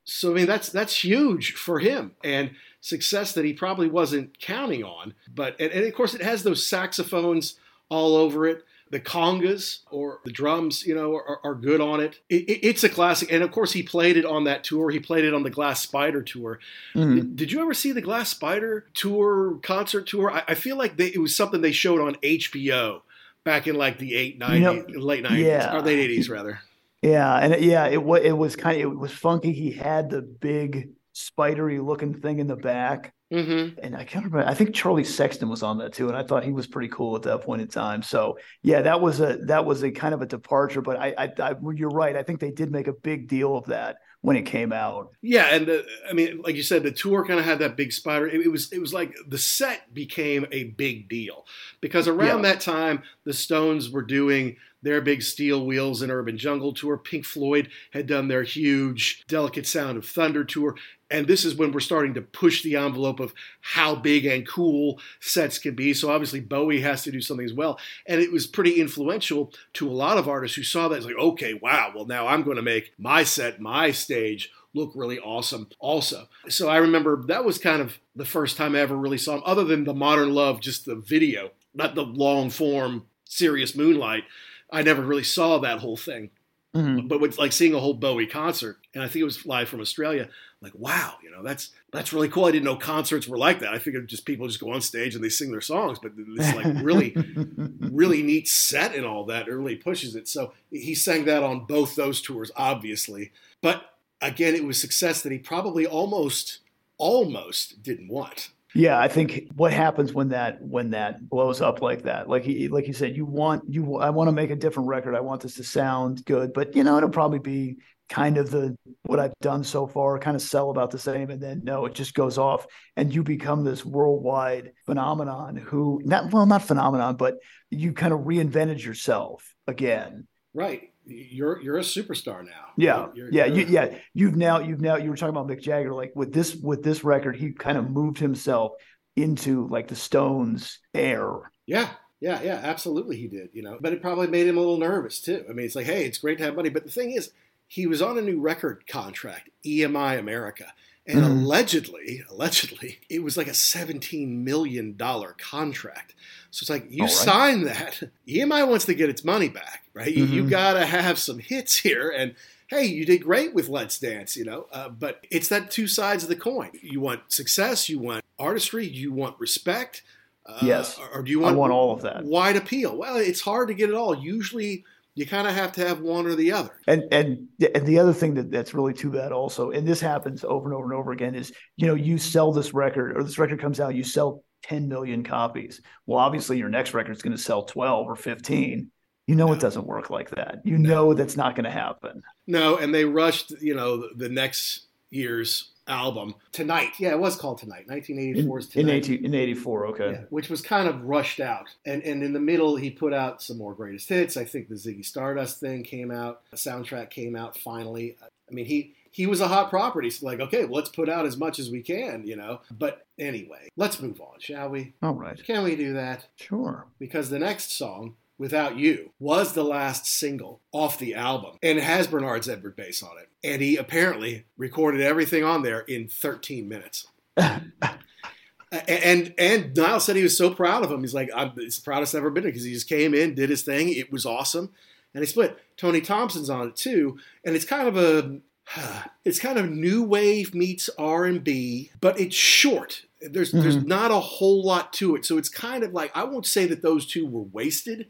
[0.08, 4.84] So I mean that's that's huge for him and success that he probably wasn't counting
[4.84, 5.14] on.
[5.34, 8.62] But and, and of course it has those saxophones all over it.
[8.90, 12.20] The congas or the drums, you know, are, are good on it.
[12.28, 12.66] It, it.
[12.66, 14.90] It's a classic, and of course, he played it on that tour.
[14.90, 16.60] He played it on the Glass Spider tour.
[16.94, 17.14] Mhm.
[17.16, 20.30] Did, did you ever see the Glass Spider tour concert tour?
[20.30, 23.00] I, I feel like they, it was something they showed on HBO
[23.42, 25.74] back in like the eight You know, late nineties, yeah.
[25.74, 26.60] or late eighties rather.
[27.02, 29.52] Yeah, and it, yeah, it was it was kind of it was funky.
[29.52, 33.80] He had the big spidery looking thing in the back, Mm-hmm.
[33.82, 34.48] and I can't remember.
[34.48, 37.16] I think Charlie Sexton was on that too, and I thought he was pretty cool
[37.16, 38.02] at that point in time.
[38.02, 40.80] So yeah, that was a that was a kind of a departure.
[40.80, 42.14] But I, I, I you're right.
[42.14, 45.10] I think they did make a big deal of that when it came out.
[45.22, 47.92] Yeah, and the, I mean, like you said, the tour kind of had that big
[47.92, 48.28] spider.
[48.28, 51.46] It, it was it was like the set became a big deal
[51.80, 52.52] because around Yeah.
[52.52, 56.96] that time the Stones were doing their big Steel Wheels and Urban Jungle tour.
[56.96, 60.76] Pink Floyd had done their huge Delicate Sound of Thunder tour.
[61.10, 65.00] And this is when we're starting to push the envelope of how big and cool
[65.20, 65.94] sets can be.
[65.94, 67.78] So obviously Bowie has to do something as well.
[68.06, 71.16] And it was pretty influential to a lot of artists who saw that It's like,
[71.16, 75.68] okay, wow, well now I'm going to make my set, my stage look really awesome
[75.78, 76.28] also.
[76.48, 79.42] So I remember that was kind of the first time I ever really saw him,
[79.46, 84.24] other than the Modern Love, just the video, not the long form serious Moonlight.
[84.70, 86.30] I never really saw that whole thing.
[86.74, 87.08] Mhm.
[87.08, 89.80] But with like seeing a whole Bowie concert, and I think it was live from
[89.80, 90.28] Australia,
[90.60, 92.44] like wow, you know that's that's really cool.
[92.44, 93.72] I didn't know concerts were like that.
[93.72, 96.54] I figured just people just go on stage and they sing their songs, but this
[96.54, 97.16] like really
[97.80, 99.48] really neat set and all that.
[99.48, 100.28] It really pushes it.
[100.28, 103.32] So he sang that on both those tours, obviously.
[103.62, 106.58] But again, it was success that he probably almost
[106.98, 108.50] almost didn't want.
[108.76, 112.68] Yeah, I think what happens when that when that blows up like that, like he
[112.68, 115.14] like you said, you want you I want to make a different record.
[115.14, 118.76] I want this to sound good, but you know it'll probably be kind of the
[119.04, 121.94] what I've done so far, kind of sell about the same, and then no, it
[121.94, 122.66] just goes off,
[122.96, 125.56] and you become this worldwide phenomenon.
[125.56, 127.38] Who not well, not phenomenon, but
[127.70, 130.26] you kind of reinvented yourself again.
[130.52, 130.92] Right.
[131.06, 132.72] You're you're a superstar now.
[132.76, 133.98] Yeah, You're- yeah, you're- you, yeah.
[134.12, 135.94] You've now, you've now, you were talking about Mick Jagger.
[135.94, 138.72] Like with this, with this record, he kind of moved himself
[139.14, 141.50] into like the Stones air.
[141.64, 141.90] Yeah,
[142.20, 143.78] yeah, yeah, absolutely he did, you know.
[143.80, 145.44] But it probably made him a little nervous too.
[145.48, 147.30] I mean, it's like, hey, it's great to have money, but the thing is,
[147.68, 150.72] he was on a new record contract, EMI America.
[151.08, 151.42] And Mhm.
[151.42, 154.96] allegedly, allegedly, it was like a $17 million
[155.38, 156.14] contract.
[156.56, 157.10] So it's like, you right.
[157.10, 158.00] sign that.
[158.26, 160.10] EMI wants to get its money back, right?
[160.10, 162.08] You, you got to have some hits here.
[162.08, 162.34] And
[162.68, 164.66] hey, you did great with Let's Dance, you know.
[164.72, 166.70] Uh, but it's that two sides of the coin.
[166.80, 170.02] You want success, you want artistry, you want respect.
[170.46, 170.98] Uh, Yes.
[170.98, 172.24] Or, or do you want, I want, want all of that.
[172.24, 172.96] wide appeal?
[172.96, 174.16] Well, it's hard to get it all.
[174.16, 174.82] Usually,
[175.14, 176.72] you kind of have to have one or the other.
[176.86, 180.42] And and and the other thing that that's really too bad also, and this happens
[180.42, 183.38] over and over and over again, is you know you sell this record or this
[183.38, 185.80] record comes out, you sell 10 million copies.
[186.06, 188.90] Well, obviously your next record is going to sell 12 or 15.
[189.28, 189.52] You know No.
[189.52, 190.60] it doesn't work like that.
[190.64, 192.22] You know that's not going to happen.
[192.46, 196.90] No, and they rushed, you know, the, next year's album tonight.
[196.98, 197.86] Yeah, it was called Tonight.
[197.88, 199.04] 1984's In Tonight.
[199.10, 200.10] 18, in 84, okay.
[200.12, 201.66] Yeah, which was kind of rushed out.
[201.84, 204.36] And and in the middle, he put out some more greatest hits.
[204.36, 206.42] I think the Ziggy Stardust thing came out.
[206.50, 208.16] The soundtrack came out finally.
[208.22, 210.10] I mean, he he was a hot property.
[210.10, 212.60] So like, okay, let's put out as much as we can, you know.
[212.70, 214.92] But anyway, let's move on, shall we?
[215.02, 215.42] All right.
[215.42, 216.26] Can we do that?
[216.36, 216.84] Sure.
[216.98, 221.56] Because the next song, Without You, was the last single off the album.
[221.62, 223.30] And it has Bernard's Edward bass on it.
[223.42, 227.06] And he apparently recorded everything on there in 13 minutes.
[227.36, 231.00] and and Nile said he was so proud of him.
[231.00, 233.48] He's like, I'm it's the proudest I've ever been because he just came in, did
[233.48, 233.88] his thing.
[233.88, 234.74] It was awesome.
[235.14, 235.56] And he split.
[235.78, 237.18] Tony Thompson's on it too.
[237.46, 238.40] And it's kind of a
[239.24, 243.02] it's kind of new wave meets R&B, but it's short.
[243.20, 243.62] There's mm-hmm.
[243.62, 245.24] there's not a whole lot to it.
[245.24, 248.08] So it's kind of like I won't say that those two were wasted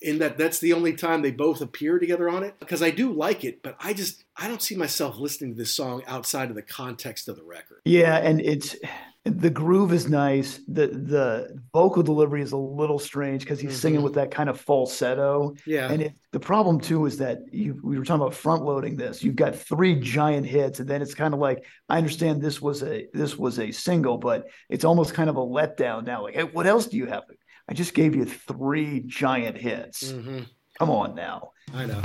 [0.00, 3.10] in that that's the only time they both appear together on it because I do
[3.10, 6.56] like it, but I just I don't see myself listening to this song outside of
[6.56, 7.80] the context of the record.
[7.84, 8.76] Yeah, and it's
[9.24, 10.60] the groove is nice.
[10.68, 14.04] The the vocal delivery is a little strange because he's singing Mhm.
[14.04, 15.54] with that kind of falsetto.
[15.66, 15.90] Yeah.
[15.90, 19.24] And it, the problem too is that you we were talking about front loading this.
[19.24, 22.82] You've got three giant hits, and then it's kind of like I understand this was
[22.82, 26.22] a this was a single, but it's almost kind of a letdown now.
[26.24, 27.22] Like, hey, what else do you have?
[27.66, 30.10] I just gave you three giant hits.
[30.10, 30.40] hmm
[30.78, 31.52] Come on now.
[31.72, 32.02] I know.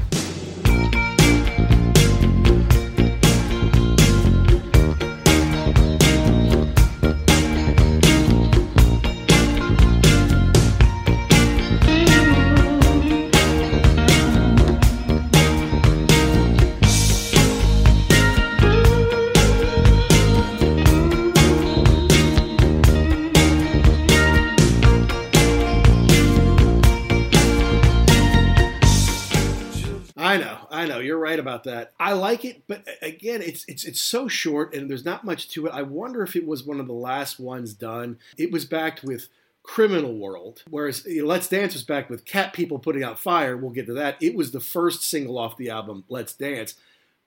[30.88, 31.94] Right about that.
[32.00, 35.68] I like it, but again, it's it's it's so short and there's not much to
[35.68, 35.74] it.
[35.74, 38.18] I wonder if it was one of the last ones done.
[38.38, 39.28] It was backed with
[39.64, 43.58] Criminal World, whereas you know, Let's Dance was backed with Cat People putting out Fire.
[43.58, 44.18] We'll get to that.
[44.22, 46.76] It was the first single off the album Let's Dance.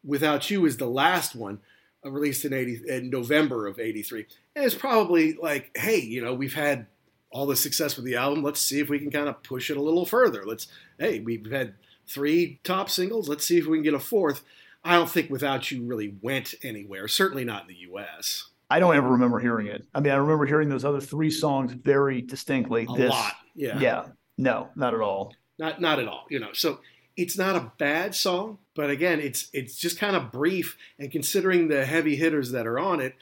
[0.04, 1.60] Without You is the last one
[2.04, 4.26] uh, released in 80 in November of 83.
[4.56, 6.86] And it's probably like, hey, you know, we've had
[7.30, 8.42] all the success with the album.
[8.42, 10.44] Let's see if we can kind of push it a little further.
[10.44, 10.66] Let's
[10.98, 11.74] hey, we've had
[12.12, 13.28] three top singles.
[13.28, 14.42] Let's see if we can get a fourth.
[14.84, 17.06] I don't think Without You really went anywhere.
[17.08, 18.48] Certainly not in the U.S.
[18.68, 19.84] I don't ever remember hearing it.
[19.94, 22.86] I mean, I remember hearing those other three songs very distinctly.
[22.88, 23.78] A this, lot, yeah.
[23.78, 24.04] yeah,
[24.38, 25.34] no, not at all.
[25.58, 26.26] Not not at all.
[26.30, 26.80] You know, so
[27.16, 30.76] it's not a bad song, but again, it's it's just kind of brief.
[30.98, 33.14] And considering the heavy hitters that are on it,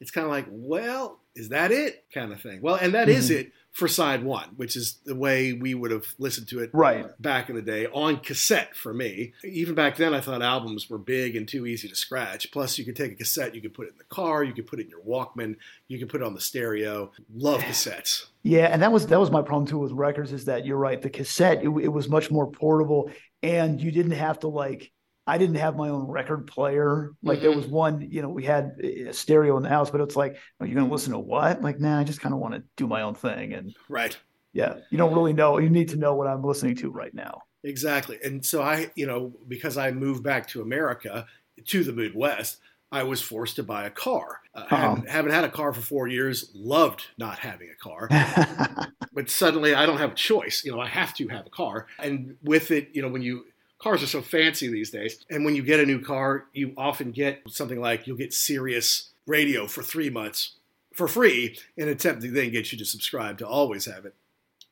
[0.00, 2.04] it's kind of like, well, is that it?
[2.12, 2.60] Kind of thing.
[2.60, 3.36] Well, and that is Mhm.
[3.36, 7.06] it for side one, which is the way we would have listened to it Right.
[7.22, 9.34] back in the day on cassette for me.
[9.44, 12.50] Even back then, I thought albums were big and too easy to scratch.
[12.50, 14.66] Plus, you could take a cassette, you could put it in the car, you could
[14.66, 15.54] put it in your Walkman,
[15.86, 17.12] you could put it on the stereo.
[17.32, 18.26] Love cassettes.
[18.42, 21.00] Yeah, and that was that was my problem too with records is that you're right.
[21.00, 23.12] The cassette it, it was much more portable,
[23.44, 24.90] and you didn't have to like.
[25.28, 27.10] I didn't have my own record player.
[27.22, 27.56] Like there Mhm.
[27.56, 30.66] was one, you know, we had a stereo in the house, but it's like, are
[30.66, 31.62] you going to listen to what?
[31.62, 33.52] Like, nah, I just kind of want to do my own thing.
[33.52, 34.16] And Right.
[34.52, 35.58] yeah, you don't really know.
[35.58, 37.42] You need to know what I'm listening to right now.
[37.62, 38.18] Exactly.
[38.24, 41.26] And so I, you know, because I moved back to America,
[41.66, 42.58] to the Midwest,
[42.90, 44.40] I was forced to buy a car.
[44.54, 44.76] Uh, Uh-oh.
[44.76, 48.08] haven't, haven't had a car for four years, loved not having a car.
[49.12, 50.64] but suddenly I don't have a choice.
[50.64, 51.86] You know, I have to have a car.
[51.98, 53.44] And with it, you know, when you
[53.78, 57.12] cars are so fancy these days, and when you get a new car, you often
[57.12, 60.54] get something like you'll get Sirius radio for three months
[60.92, 64.14] for free in an attempt to then get you to subscribe to always have it.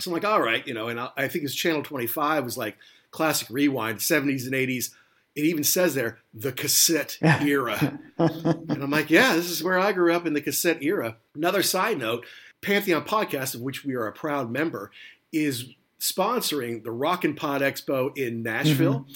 [0.00, 2.58] So I'm like, all right, you know, and I, I think his channel 25 was
[2.58, 2.76] like
[3.10, 4.90] classic rewind, 70s and 80s.
[5.34, 7.98] It even says there the cassette era.
[8.18, 11.16] And I'm like, yeah, this is where I grew up in the cassette era.
[11.34, 12.26] Another side note
[12.60, 14.90] Pantheon Podcast, of which we are a proud member,
[15.32, 19.06] is sponsoring the Rock and Pod Expo in Nashville.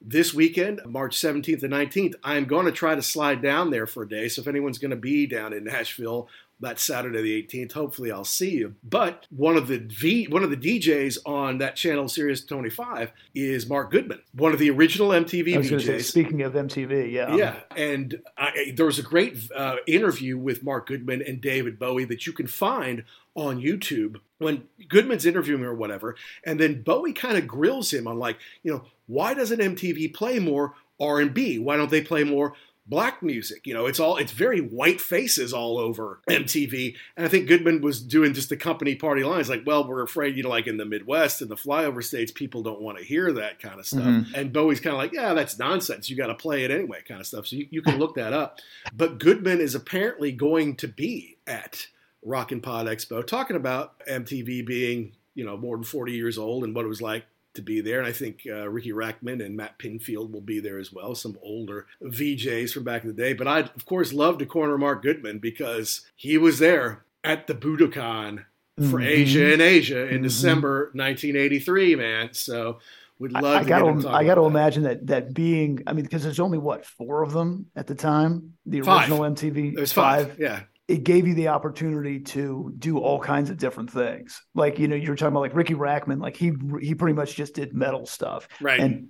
[0.00, 4.04] This weekend, March 17th and 19th, I'm going to try to slide down there for
[4.04, 4.28] a day.
[4.28, 6.28] So if anyone's going to be down in Nashville
[6.60, 8.74] that Saturday the 18th, hopefully I'll see you.
[8.82, 13.68] But one of the v, one of the DJs on that channel, Sirius 25, is
[13.68, 18.20] Mark Goodman, one of the original MTV going say, speaking of MTV, yeah, Yeah, and
[18.36, 22.32] I, there was a great uh, interview with Mark Goodman and David Bowie that you
[22.32, 23.04] can find
[23.38, 28.18] on YouTube when Goodman's interviewing or whatever, and then Bowie kind of grills him on
[28.18, 31.58] like, you know, why doesn't MTV play more R and B?
[31.58, 32.54] Why don't they play more
[32.86, 33.66] black music?
[33.66, 37.80] You know, it's all it's very white faces all over MTV, and I think Goodman
[37.80, 40.78] was doing just the company party lines like, well, we're afraid, you know, like in
[40.78, 44.02] the Midwest and the flyover states, people don't want to hear that kind of stuff.
[44.02, 44.34] Mhm.
[44.34, 46.10] And Bowie's kind of like, yeah, that's nonsense.
[46.10, 47.46] You got to play it anyway, kind of stuff.
[47.46, 48.58] So you, you can look that up.
[48.92, 51.86] But Goodman is apparently going to be at
[52.22, 56.64] Rock and Pod Expo talking about MTV being, you know, more than 40 years old
[56.64, 57.98] and what it was like to be there.
[57.98, 61.38] And I think uh, Rikki Rachtman and Matt Pinfield will be there as well, some
[61.42, 63.32] older VJs from back in the day.
[63.32, 67.54] But I'd, of course, love to corner Mark Goodman because he was there at the
[67.54, 68.44] Budokan
[68.90, 69.06] for Mhm.
[69.06, 70.24] Asia and Asia in Mhm.
[70.24, 72.28] December 1983, man.
[72.32, 72.78] So
[73.18, 74.58] we'd love I to got get him to I got to about that.
[74.58, 77.96] imagine that that being I mean because there's only what four of them at the
[77.96, 79.10] time the Five.
[79.10, 80.36] original MTV There's five.
[80.38, 80.60] Yeah.
[80.88, 84.42] It gave you the opportunity to do all kinds of different things.
[84.54, 87.34] Like you know you were talking about like Rikki Rachtman like he he pretty much
[87.36, 88.48] just did metal stuff.
[88.60, 88.80] Right.
[88.80, 89.08] and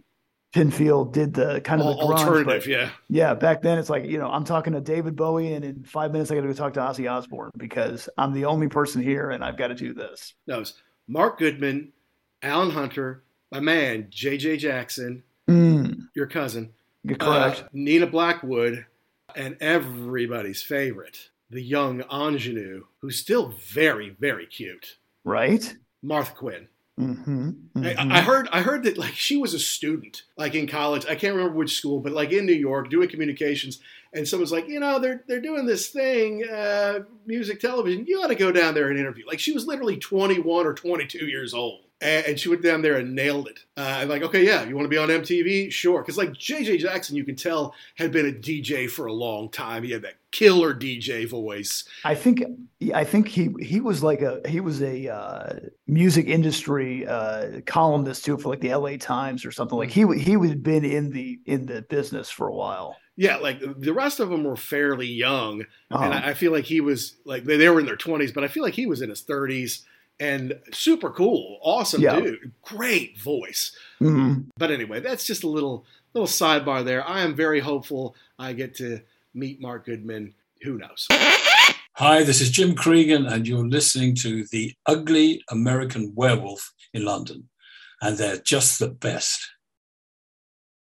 [0.55, 2.91] Pinfield did the kind of Al- the grunge, alternative, yeah.
[3.09, 6.11] yeah back then it's like you know I'm talking to David Bowie and in five
[6.11, 9.31] minutes I got to go talk to Ozzy Osbourne because I'm the only person here
[9.31, 10.35] and I've got to do this.
[10.47, 10.73] No, it's
[11.07, 11.93] Mark Goodman,
[12.43, 16.73] Alan Hunter, my man, JJ Jackson, mm, your cousin,
[17.05, 18.87] you're uh, correct Nina Blackwood,
[19.37, 26.69] and everybody's favorite, the young ingenue, who's still very, very cute, right Martha Quinn.
[26.97, 31.07] hmm I, I heard I heard that like she was a student like in college.
[31.07, 33.81] I can't remember which school, but like in New York doing communications.
[34.13, 38.07] And someone's like, you know, they're they're doing this thing, uh, music television.
[38.07, 39.27] You ought to go down there and interview.
[39.27, 41.85] Like she was literally 21 or 22 years old.
[42.01, 43.59] And, and she went down there and nailed it.
[43.77, 45.73] Uh, I'm like, okay, yeah, you want to be on MTV?
[45.73, 46.01] Sure.
[46.01, 49.83] Because like JJ Jackson, you can tell had been a DJ for a long time.
[49.83, 51.85] He had that killer DJ voice.
[52.05, 52.43] I think
[52.95, 58.25] I think he he was like a he was a uh, music industry uh, columnist
[58.25, 58.97] too for like the L.A.
[58.97, 62.55] Times or something like he he had been in the in the business for a
[62.55, 62.97] while.
[63.17, 65.65] Yeah, like the rest of them were fairly young.
[65.91, 66.05] Uh-huh.
[66.05, 68.45] and I, I feel like he was like they, they were in their 20s but
[68.45, 69.85] i feel like he was in his 30s
[70.21, 72.21] and super cool, awesome Yeah.
[72.21, 73.73] dude, great voice.
[74.01, 74.47] Mhm.
[74.57, 77.07] But anyway, that's just a little little sidebar there.
[77.07, 79.01] I am very hopeful I get to
[79.35, 80.35] meet Mark Goodman.
[80.63, 81.07] Who knows?
[81.11, 87.49] Hi, this is Jim Cregan, and you're listening to The Ugly American Werewolf in London.
[88.01, 89.51] And they're just the best.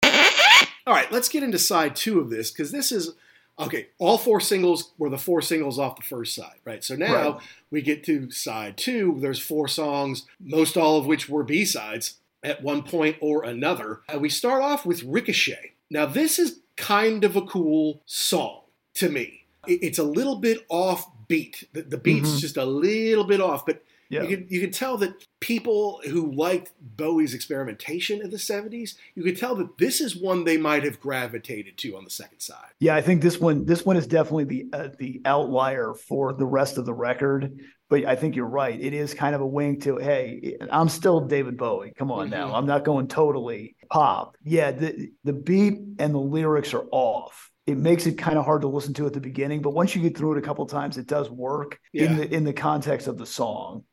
[0.03, 3.13] All right, let's get into side two of this because this is
[3.59, 3.89] okay.
[3.99, 6.83] All four singles were the four singles off the first side, right?
[6.83, 7.41] So now Right.
[7.71, 9.17] we get to side two.
[9.21, 14.01] There's four songs, most all of which were B sides at one point or another.
[14.09, 15.73] And we start off with Ricochet.
[15.91, 18.63] Now, this is kind of a cool song
[18.95, 19.45] to me.
[19.67, 21.69] It's a little bit off beat.
[21.73, 22.41] The, the beat's Mhm.
[22.41, 24.23] just a little bit off, but Yeah.
[24.23, 29.23] you can you can tell that people who liked Bowie's experimentation in the 70s, you
[29.23, 32.71] could tell that this is one they might have gravitated to on the second side.
[32.81, 36.47] Yeah, I think this one this one is definitely the uh, the outlier for the
[36.47, 37.59] rest of the record.
[37.91, 38.81] But I think you're right.
[38.81, 41.93] It is kind of a wink to hey, I'm still David Bowie.
[41.97, 42.55] Come on now, Mhm.
[42.55, 44.37] I'm not going totally pop.
[44.43, 47.51] Yeah, the the beat and the lyrics are off.
[47.67, 50.03] It makes it kind of hard to listen to at the beginning, but once you
[50.03, 52.05] get through it a couple times, it does work Yeah.
[52.05, 53.85] in the in the context of the song.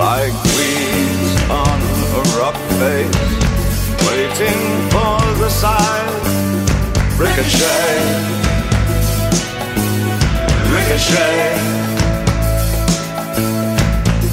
[0.00, 1.78] Like weeds on
[2.18, 3.20] a rock face,
[4.08, 6.08] waiting for the sign.
[7.20, 8.00] Ricochet,
[10.74, 11.42] ricochet.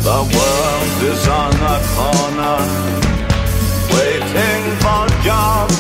[0.08, 2.60] The world is on the corner,
[3.96, 5.80] waiting for jobs.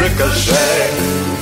[0.00, 1.39] Ricochet.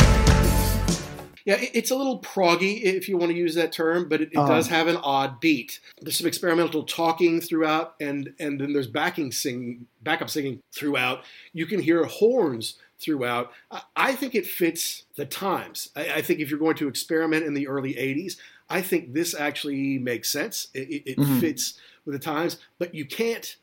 [1.49, 4.36] Yeah, it's a little proggy if you want to use that term, but it, it
[4.36, 4.49] Uh-huh.
[4.57, 5.80] does have an odd beat.
[5.99, 11.24] There's some experimental talking throughout, and and then there's backing sing, backup singing throughout.
[11.55, 13.51] You can hear horns throughout.
[13.70, 15.88] I, I think it fits the times.
[15.96, 18.36] I, I think if you're going to experiment in the early '80s,
[18.68, 20.68] I think this actually makes sense.
[20.74, 21.40] It, it, Mhm.
[21.40, 23.57] fits with the times, but you can't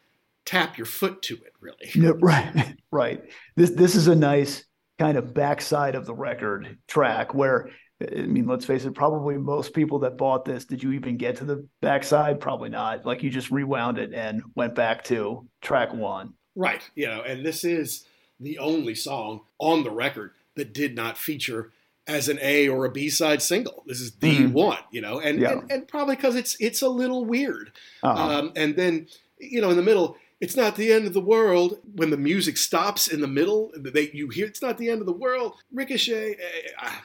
[0.43, 1.91] tap your foot to it really.
[1.93, 3.23] No, right, right.
[3.55, 4.63] This this is a nice
[4.99, 7.69] kind of backside of the record track where
[8.01, 11.37] I mean, let's face it, probably most people that bought this, did you even get
[11.37, 12.41] to the backside?
[12.41, 13.05] Probably not.
[13.05, 16.33] Like you just rewound it and went back to track one.
[16.57, 16.81] Right.
[16.95, 18.05] You know, and this is
[18.37, 21.71] the only song on the record that did not feature
[22.05, 23.83] as an A or a B side single.
[23.87, 24.51] This is the Mhm.
[24.51, 25.53] one, you know, and, Yeah.
[25.53, 27.71] and and probably because it's it's a little weird.
[28.03, 28.39] Uh-huh.
[28.39, 29.07] Um, and then
[29.39, 31.79] you know, in the middle, it's not the end of the world.
[31.95, 35.05] When the music stops in the middle, they you hear it's not the end of
[35.05, 35.53] the world.
[35.71, 36.33] Ricochet.
[36.33, 37.03] eh, ah.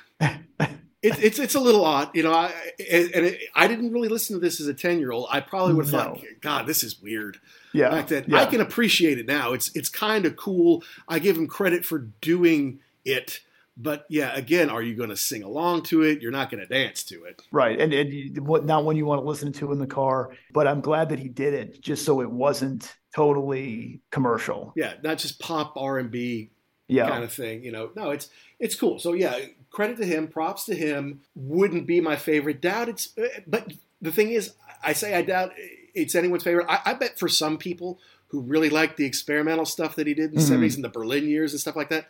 [1.02, 2.32] It's, it's it's a little odd, you know.
[2.32, 5.28] I and it, I didn't really listen to this as a ten year old.
[5.30, 7.40] I probably would have thought, God, this is weird
[7.72, 7.88] yeah.
[7.88, 8.24] back then.
[8.26, 8.40] yeah.
[8.40, 9.54] I can appreciate it now.
[9.54, 10.82] It's it's kind of cool.
[11.08, 13.40] I give him credit for doing it,
[13.82, 16.20] but yeah, again, are you going to sing along to it?
[16.20, 17.40] You're not going to dance to it.
[17.50, 17.80] Right.
[17.80, 20.80] And, and what not one you want to listen to in the car, but I'm
[20.80, 24.72] glad that he did it just so it wasn't totally commercial.
[24.76, 26.50] Yeah, not just pop R and B
[26.88, 27.08] Yeah.
[27.08, 27.64] kind of thing.
[27.64, 28.28] You know, no, it's
[28.58, 28.98] it's cool.
[28.98, 29.38] So yeah,
[29.70, 30.28] credit to him.
[30.28, 31.20] Props to him.
[31.34, 32.60] Wouldn't be my favorite.
[32.60, 33.14] Doubt it's.
[33.46, 33.72] But
[34.02, 35.52] the thing is, I say I doubt
[35.94, 36.66] it's anyone's favorite.
[36.68, 40.30] I, I bet for some people who really like the experimental stuff that he did
[40.30, 40.60] in the Mhm.
[40.60, 42.06] 70s and the Berlin years and stuff like that.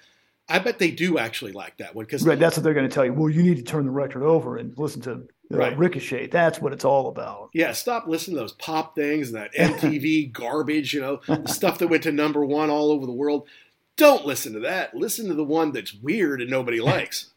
[0.51, 2.95] I bet they do actually like that one because Right, that's what they're going to
[2.95, 3.13] tell you.
[3.13, 5.19] Well, you need to turn the record over and listen to uh,
[5.57, 5.77] Right.
[5.79, 6.27] Ricochet.
[6.29, 7.51] That's what it's all about.
[7.55, 11.79] Yeah, stop listening to those pop things and that MTV garbage, you know, the stuff
[11.79, 13.49] that went to number one all over the world.
[13.97, 14.95] Don't listen to that.
[14.95, 17.31] Listen to the one that's weird and nobody likes.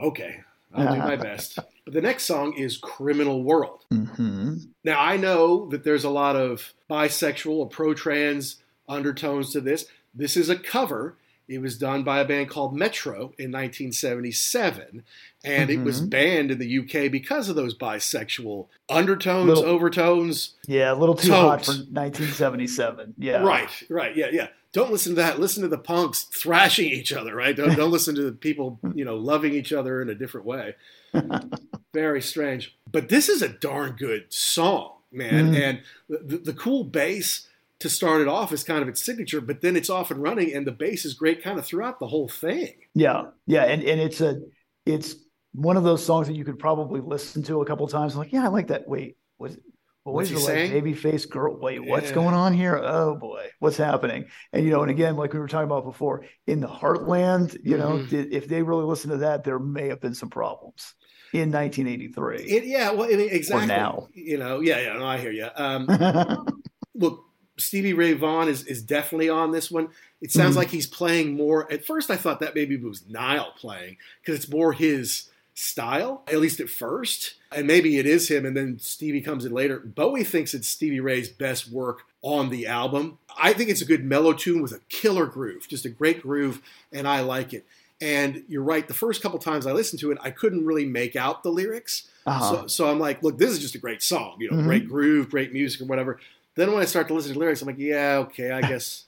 [0.00, 0.40] Okay,
[0.74, 1.58] I'll do my best.
[1.84, 3.84] But the next song is Criminal World.
[3.90, 8.56] hmm Now, I know that there's a lot of bisexual or pro trans
[8.88, 9.86] undertones to this.
[10.14, 11.16] This is a cover.
[11.48, 15.04] It was done by a band called Metro in 1977,
[15.44, 16.10] and it was Mhm.
[16.10, 20.54] banned in the UK because of those bisexual undertones, Little- overtones.
[20.66, 23.14] Yeah, a little too hot for 1977.
[23.18, 23.42] Yeah.
[23.42, 24.48] Right, right, yeah, yeah.
[24.72, 25.38] Don't listen to that.
[25.40, 27.56] Listen to the punks thrashing each other, right?
[27.56, 30.74] Don't, don't listen to the people, you know, loving each other in a different way.
[31.94, 32.76] Very strange.
[32.90, 35.54] But this is a darn good song, man.
[35.54, 35.60] Mm.
[35.60, 35.80] And
[36.28, 37.46] the, the cool bass
[37.80, 40.54] to start it off is kind of its signature, but then it's off and running,
[40.54, 42.72] and the bass is great kind of throughout the whole thing.
[42.94, 43.24] Yeah.
[43.46, 43.64] Yeah.
[43.64, 44.40] And, and it's a,
[44.86, 45.16] it's
[45.52, 48.16] one of those songs that you could probably listen to a couple times.
[48.16, 48.88] Like, yeah, I like that.
[48.88, 49.56] Wait, was
[50.04, 50.70] What's Boys like saying?
[50.70, 51.58] baby face girl.
[51.58, 52.76] Wait, what's going on here?
[52.80, 54.26] Oh boy, what's happening?
[54.52, 57.76] And you know, and again, like we were talking about before, in the heartland, you
[57.76, 58.10] know, Mhm.
[58.10, 60.94] th- if they really listened to that, there may have been some problems
[61.32, 62.36] in 1983.
[62.44, 63.66] It, yeah, well, I mean, exactly.
[63.66, 64.06] now.
[64.14, 65.48] You know, yeah, yeah, no, I hear you.
[65.56, 65.88] Um,
[66.94, 67.24] look,
[67.58, 69.88] Stevie Ray Vaughan is, is definitely on this one.
[70.20, 70.58] It sounds Mhm.
[70.58, 71.70] like he's playing more.
[71.72, 76.22] At first, I thought that maybe it was Nile playing because it's more his style,
[76.28, 77.34] at least at first.
[77.50, 79.78] And maybe it is him, and then Stevie comes in later.
[79.78, 83.18] Bowie thinks it's Stevie Ray's best work on the album.
[83.38, 86.60] I think it's a good mellow tune with a killer groove, just a great groove,
[86.92, 87.64] and I like it.
[87.98, 91.16] And you're right, the first couple times I listened to it, I couldn't really make
[91.16, 92.08] out the lyrics.
[92.26, 92.62] Uh-huh.
[92.62, 94.64] So, so I'm like, look, this is just a great song, you know, Mhm.
[94.64, 96.20] great groove, great music, or whatever.
[96.56, 99.04] Then when I start to listen to lyrics, I'm like, yeah, okay, I guess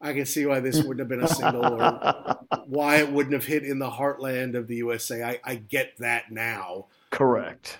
[0.00, 2.36] I can see why this wouldn't have been a single or
[2.66, 5.22] why it wouldn't have hit in the heartland of the USA.
[5.22, 6.86] I, I get that now.
[7.10, 7.78] Correct.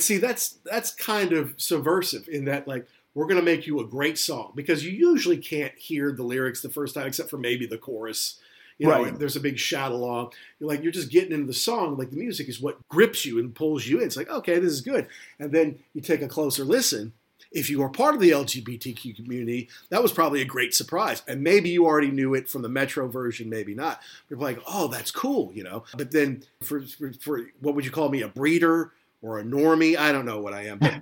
[0.00, 3.86] But see, that's that's kind of subversive in that like we're gonna make you a
[3.86, 7.66] great song because you usually can't hear the lyrics the first time except for maybe
[7.66, 8.40] the chorus.
[8.78, 9.18] You know, Right.
[9.18, 10.32] there's a big shout along.
[10.58, 11.98] You're like you're just getting into the song.
[11.98, 14.04] Like the music is what grips you and pulls you in.
[14.06, 15.06] It's like okay, this is good.
[15.38, 17.12] And then you take a closer listen.
[17.52, 21.22] If you are part of the LGBTQ community, that was probably a great surprise.
[21.28, 24.00] And maybe you already knew it from the Metro version, maybe not.
[24.30, 25.82] You're like, oh, that's cool, you know.
[25.98, 28.92] But then for, for, for what would you call me, a breeder
[29.22, 29.96] or a normie?
[29.96, 30.80] I don't know what I am.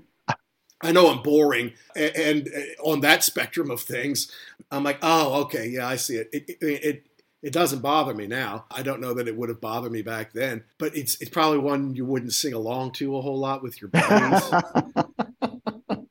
[0.80, 4.30] I know I'm boring, and, and uh, on that spectrum of things,
[4.70, 6.28] I'm like, oh, okay, yeah, I see it.
[6.32, 7.06] It, it, it
[7.42, 8.64] it doesn't bother me now.
[8.70, 11.58] I don't know that it would have bothered me back then, but it's it's probably
[11.58, 14.52] one you wouldn't sing along to a whole lot with your buddies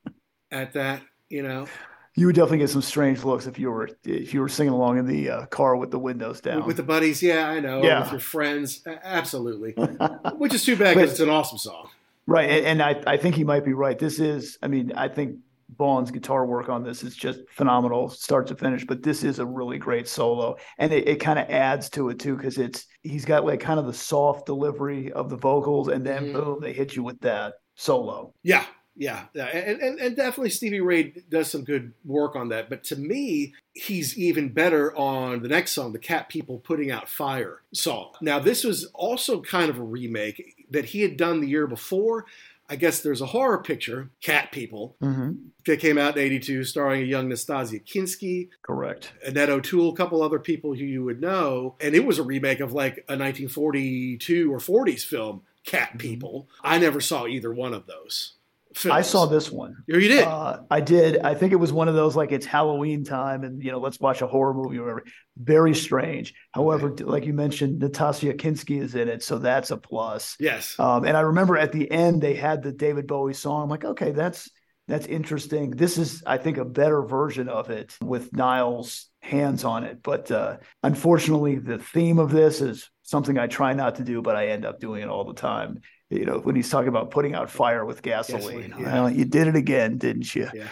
[0.50, 1.66] at that, you know.
[2.14, 4.98] you would definitely get some strange looks if you were if you were singing along
[4.98, 6.64] in the uh, car with the windows down.
[6.66, 7.82] With the buddies, yeah, I know.
[7.82, 8.02] Yeah.
[8.02, 9.72] With your friends, absolutely.
[10.36, 11.90] Which is too bad because it's an awesome song.
[12.28, 13.98] Right, and, and I, I think he might be right.
[13.98, 15.38] This is, I mean, I think
[15.78, 18.84] Vaughan's guitar work on this is just phenomenal, start to finish.
[18.86, 22.18] But this is a really great solo, and it, it kind of adds to it
[22.18, 26.04] too because it's he's got like kind of the soft delivery of the vocals, and
[26.06, 26.32] then Mhm.
[26.32, 28.34] boom, they hit you with that solo.
[28.42, 28.64] Yeah,
[28.96, 29.46] yeah, yeah.
[29.46, 32.68] And, and and definitely Stevie Ray does some good work on that.
[32.68, 37.08] But to me, he's even better on the next song, the Cat People Putting Out
[37.08, 38.12] Fire song.
[38.20, 42.26] Now, this was also kind of a remake that he had done the year before.
[42.70, 45.32] I guess there's a horror picture, Cat People, Mm-hmm.
[45.64, 49.12] that came out in '82, starring a young Nastassja Kinski, Correct.
[49.26, 52.60] Annette O'Toole, a couple other people who you would know, and it was a remake
[52.60, 56.48] of like a 1942 or 40s film, Cat People.
[56.62, 58.34] I never saw either one of those.
[58.78, 58.96] Films.
[58.96, 59.76] I saw this one.
[59.86, 60.24] You did.
[60.24, 61.18] Uh, I did.
[61.18, 64.00] I think it was one of those like it's Halloween time, and you know, let's
[64.00, 65.04] watch a horror movie or whatever.
[65.36, 66.34] Very strange.
[66.52, 70.36] However, like you mentioned, Natasha Kinski is in it, so that's a plus.
[70.40, 70.78] yes.
[70.78, 73.64] Um, and I remember at the end they had the David Bowie song.
[73.64, 74.48] I'm like, okay, that's
[74.88, 75.70] that's interesting.
[75.72, 80.02] This is, I think, a better version of it with Nile's hands on it.
[80.02, 84.34] But uh, unfortunately, the theme of this is something I try not to do, but
[84.34, 85.80] I end up doing it all the time.
[86.10, 88.92] You know, when he's talking about putting out fire with gasoline, Gasoline, yeah.
[88.94, 90.48] well, you did it again, didn't you?
[90.54, 90.68] Yeah.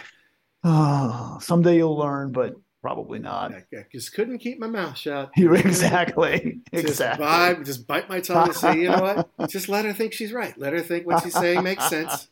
[0.63, 3.53] Oh, someday you'll learn, but probably not.
[3.53, 5.31] I, I just couldn't keep my mouth shut.
[5.37, 7.25] You exactly, Just, exactly.
[7.25, 9.29] vibe, just bite my tongue and say, you know what?
[9.49, 10.57] Just let her think she's right.
[10.57, 12.29] Let her think what she's saying makes sense.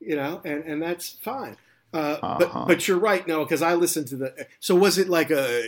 [0.00, 1.56] You know, and, and that's fine.
[1.92, 2.36] Uh, Uh-huh.
[2.38, 4.46] But but you're right, no, because I listened to the.
[4.60, 5.62] So was it like a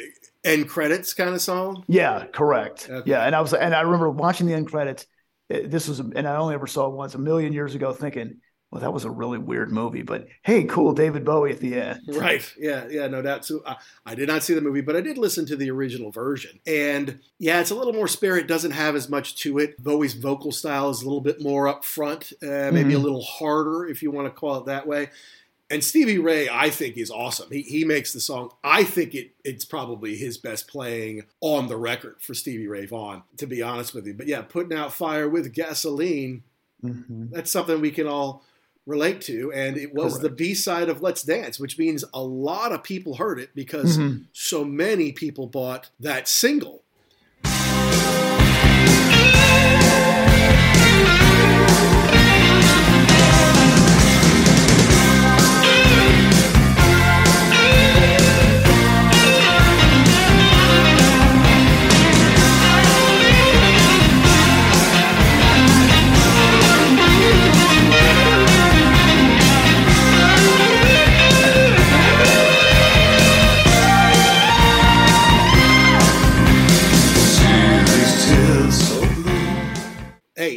[0.44, 1.84] end credits kind of song?
[1.88, 2.88] Yeah, correct.
[2.90, 3.10] Okay.
[3.10, 5.06] Yeah, and I was, and I remember watching the end credits.
[5.48, 8.38] This was, and I only ever saw it once a million years ago, thinking,
[8.70, 12.00] "Well, that was a really weird movie." But hey, cool, David Bowie at the end.
[12.08, 12.50] Right.
[12.58, 12.86] Yeah.
[12.88, 13.06] Yeah.
[13.08, 13.44] No doubt.
[13.44, 13.76] So I,
[14.06, 16.58] I did not see the movie, but I did listen to the original version.
[16.66, 18.38] And yeah, it's a little more spare.
[18.38, 19.82] It Doesn't have as much to it.
[19.82, 23.02] Bowie's vocal style is a little bit more up front, uh, maybe a Mhm.
[23.02, 25.10] little harder, if you want to call it that way.
[25.74, 27.50] And Stevie Ray, I think, is awesome.
[27.50, 28.50] He, he makes the song.
[28.62, 33.24] I think it it's probably his best playing on the record for Stevie Ray Vaughan,
[33.38, 34.14] to be honest with you.
[34.14, 36.44] But yeah, putting out fire with gasoline
[36.84, 37.30] Mhm.
[37.32, 38.44] that's something we can all
[38.86, 39.50] relate to.
[39.52, 43.16] And it was the B side of Let's Dance, which means a lot of people
[43.16, 44.26] heard it because Mhm.
[44.32, 46.83] so many people bought that single.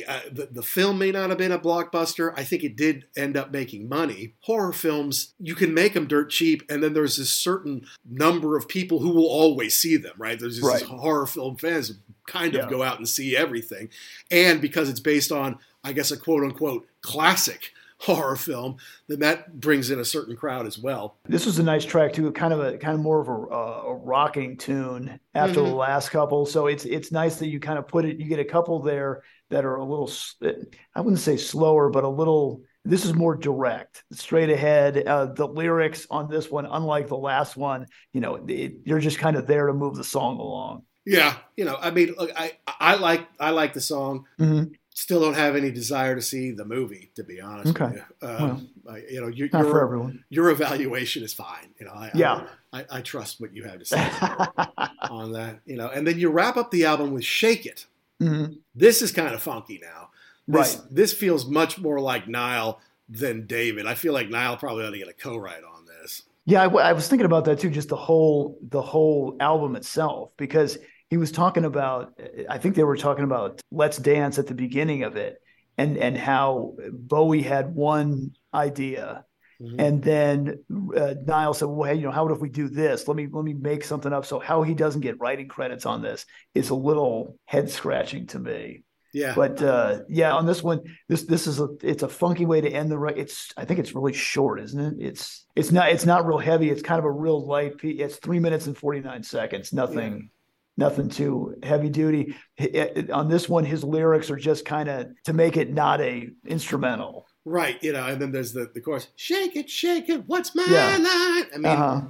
[0.08, 2.34] Uh, the, the film may not have been a blockbuster.
[2.36, 4.34] I think it did end up making money.
[4.42, 8.68] Horror films, you can make them dirt cheap, and then there's this certain number of
[8.68, 10.40] people who will always see them, right?
[10.40, 10.80] There's just Right.
[10.80, 11.94] these horror film fans
[12.28, 12.70] kind of Yeah.
[12.70, 13.90] go out and see everything.
[14.32, 17.72] And because it's based on, I guess, a quote unquote classic
[18.02, 18.78] horror film,
[19.08, 21.18] then that brings in a certain crowd as well.
[21.28, 23.84] This was a nice track too, kind of a kind of more of a, uh,
[23.88, 25.78] a rocking tune after the Mhm.
[25.78, 26.46] last couple.
[26.46, 28.18] So it's it's nice that you kind of put it.
[28.20, 30.12] You get a couple there that are a little,
[30.96, 32.62] i wouldn't say slower, but a little.
[32.86, 35.06] This is more direct, straight ahead.
[35.06, 39.20] Uh, the lyrics on this one, unlike the last one, you know, it, you're just
[39.20, 40.84] kind of there to move the song along.
[41.06, 44.24] Yeah, you know, I mean, look, I I like I like the song.
[44.40, 44.72] Mhm.
[44.94, 47.70] Still don't have any desire to see the movie, to be honest.
[47.80, 47.86] Okay.
[47.94, 48.28] With you.
[48.28, 50.24] Um, I, you know, your Not for your, everyone.
[50.30, 51.68] your evaluation is fine.
[51.80, 52.48] You know, I, Yeah.
[52.74, 54.00] I, I, I trust what you have to say
[55.12, 55.60] on that.
[55.66, 57.86] You know, and then you wrap up the album with "Shake It."
[58.22, 58.58] Mhm.
[58.76, 60.10] This is kind of funky now.
[60.48, 60.88] This, Right.
[60.92, 63.86] This feels much more like Nile than David.
[63.86, 66.24] I feel like Nile probably ought to get a co-write on this.
[66.46, 67.70] Yeah, I, w- I was thinking about that too.
[67.70, 70.78] Just the whole the whole album itself, because
[71.10, 72.18] he was talking about.
[72.50, 75.42] I think they were talking about "Let's Dance" at the beginning of it,
[75.78, 79.26] and and how Bowie had one idea,
[79.62, 79.76] Mhm.
[79.80, 80.64] and then
[80.96, 83.08] uh, Nile said, "Well, hey, you know, how if we do this?
[83.08, 86.02] Let me let me make something up." So how he doesn't get writing credits on
[86.02, 88.84] this is a little head scratching to me.
[89.14, 89.34] Yeah.
[89.36, 92.70] But uh, yeah, on this one, this this is a it's a funky way to
[92.70, 93.20] end the record.
[93.22, 94.94] It's I think it's really short, isn't it?
[95.04, 96.70] It's it's not it's not real heavy.
[96.70, 97.78] It's kind of a real light.
[97.80, 98.00] piece.
[98.00, 99.74] It's three minutes and forty nine seconds.
[99.74, 100.30] Nothing.
[100.80, 102.36] Nothing too heavy duty.
[102.60, 106.00] H- it- On this one, his lyrics are just kind of to make it not
[106.02, 107.26] a instrumental.
[107.50, 110.66] Right, you know, and then there's the, the chorus, shake it, shake it, what's my
[110.68, 110.98] Yeah.
[110.98, 111.46] line?
[111.54, 112.02] I mean, Uh-huh.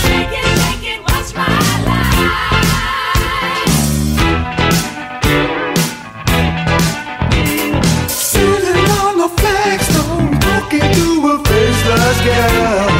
[0.00, 1.46] Shake it, shake it, what's my
[1.84, 3.04] line?
[8.08, 12.93] Sitting on the flagstone, talking to a faceless girl.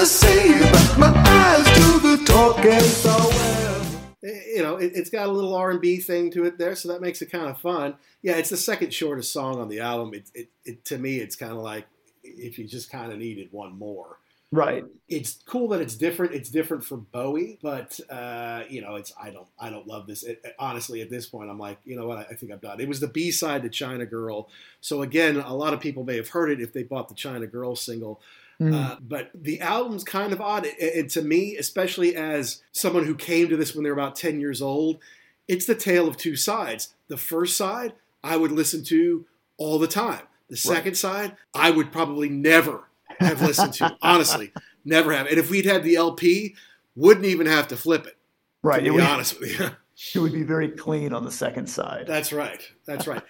[0.00, 3.82] To say, but my eyes do the talking so well.
[4.24, 6.74] eh, you know, it, it's got a little R and B thing to it there,
[6.74, 7.96] so that makes it kind of fun.
[8.22, 10.14] Yeah, it's the second shortest song on the album.
[10.14, 11.86] It, it, it to me, it's kind of like
[12.24, 14.16] if you just kind of needed one more.
[14.52, 14.84] Right.
[15.06, 16.34] It's cool that it's different.
[16.34, 20.22] It's different for Bowie, but uh, you know, it's I don't I don't love this.
[20.22, 22.18] It, honestly, at this point, I'm like, you know what?
[22.18, 22.80] I, I think I'm done.
[22.80, 24.48] It was the B side to China Girl,
[24.80, 27.46] so again, a lot of people may have heard it if they bought the China
[27.46, 28.22] Girl single.
[28.60, 28.74] Mm.
[28.74, 30.66] Uh, but the album's kind of odd.
[30.80, 34.38] And, to me, especially as someone who came to this when they were about 10
[34.40, 34.98] years old,
[35.48, 36.92] it's the tale of two sides.
[37.08, 39.24] The first side, I would listen to
[39.56, 40.22] all the time.
[40.50, 42.84] The second side, I would probably never
[43.18, 43.96] have listened to.
[44.02, 44.52] Honestly,
[44.84, 45.26] never have.
[45.26, 46.54] And if we'd had the LP,
[46.96, 48.16] wouldn't even have to flip it.
[48.62, 48.80] right.
[48.80, 49.70] To It be would, honest with you.
[50.14, 52.06] it would be very clean on the second side.
[52.06, 52.60] That's right.
[52.84, 53.22] That's right.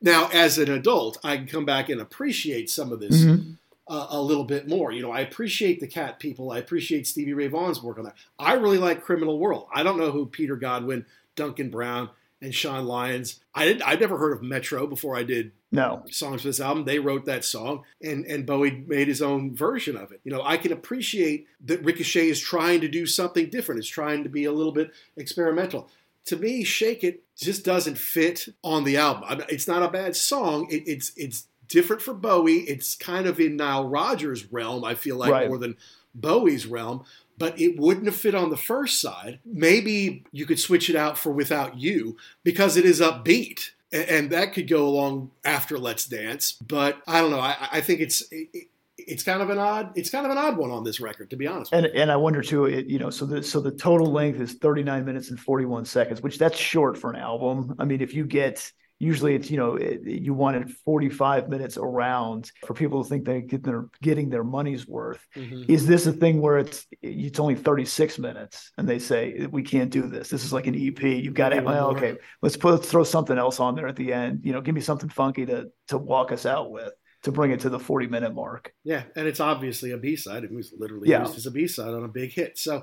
[0.00, 3.56] now, as an adult, I can come back and appreciate some of this Mhm.
[3.90, 4.92] Uh, a little bit more.
[4.92, 6.52] You know, I appreciate the Cat people.
[6.52, 8.14] I appreciate Stevie Ray Vaughan's work on that.
[8.38, 9.66] I really like Criminal World.
[9.74, 12.08] I don't know who Peter Godwin, Duncan Browne,
[12.40, 13.40] and Sean Lyons.
[13.52, 13.82] I did.
[13.82, 16.04] I'd never heard of Metro before I did No.
[16.08, 16.84] songs for this album.
[16.84, 20.20] They wrote that song, and and Bowie made his own version of it.
[20.22, 23.80] You know, I can appreciate that Ricochet is trying to do something different.
[23.80, 25.90] It's trying to be a little bit experimental.
[26.26, 29.42] To me, "Shake It" just doesn't fit on the album.
[29.48, 30.68] It's not a bad song.
[30.70, 32.60] It, it's it's different for Bowie.
[32.60, 34.84] It's kind of in Nile Rodgers' realm.
[34.84, 35.48] I feel like Right.
[35.48, 35.76] more than
[36.14, 37.04] Bowie's realm.
[37.38, 39.38] But it wouldn't have fit on the first side.
[39.46, 44.52] Maybe you could switch it out for "Without You" because it is upbeat and that
[44.52, 46.52] could go along after Let's Dance.
[46.66, 47.40] But I don't know.
[47.40, 48.68] I, I think it's it,
[48.98, 51.36] it's kind of an odd it's kind of an odd one on this record, to
[51.36, 51.72] be honest.
[51.72, 54.54] And and I wonder too, it, you know, so the so the total length is
[54.54, 57.74] 39 minutes and 41 seconds, which that's short for an album.
[57.78, 62.52] I mean, if you get usually it's you know it, you wanted 45 minutes around
[62.66, 65.26] for people to think they get their getting their money's worth.
[65.34, 65.64] Mm-hmm.
[65.66, 69.90] Is this a thing where it's it's only 36 minutes and they say we can't
[69.90, 70.28] do this?
[70.28, 71.02] This is like an EP.
[71.02, 74.12] You've got to well, okay, let's put let's throw something else on there at the
[74.12, 74.42] end.
[74.44, 77.60] You know, give me something funky to to walk us out with to bring it
[77.60, 78.72] to the 40 minute mark.
[78.84, 80.44] Yeah, and it's obviously a B side.
[80.44, 81.22] It was literally Yeah.
[81.22, 82.58] used as a B side on a big hit.
[82.58, 82.82] So,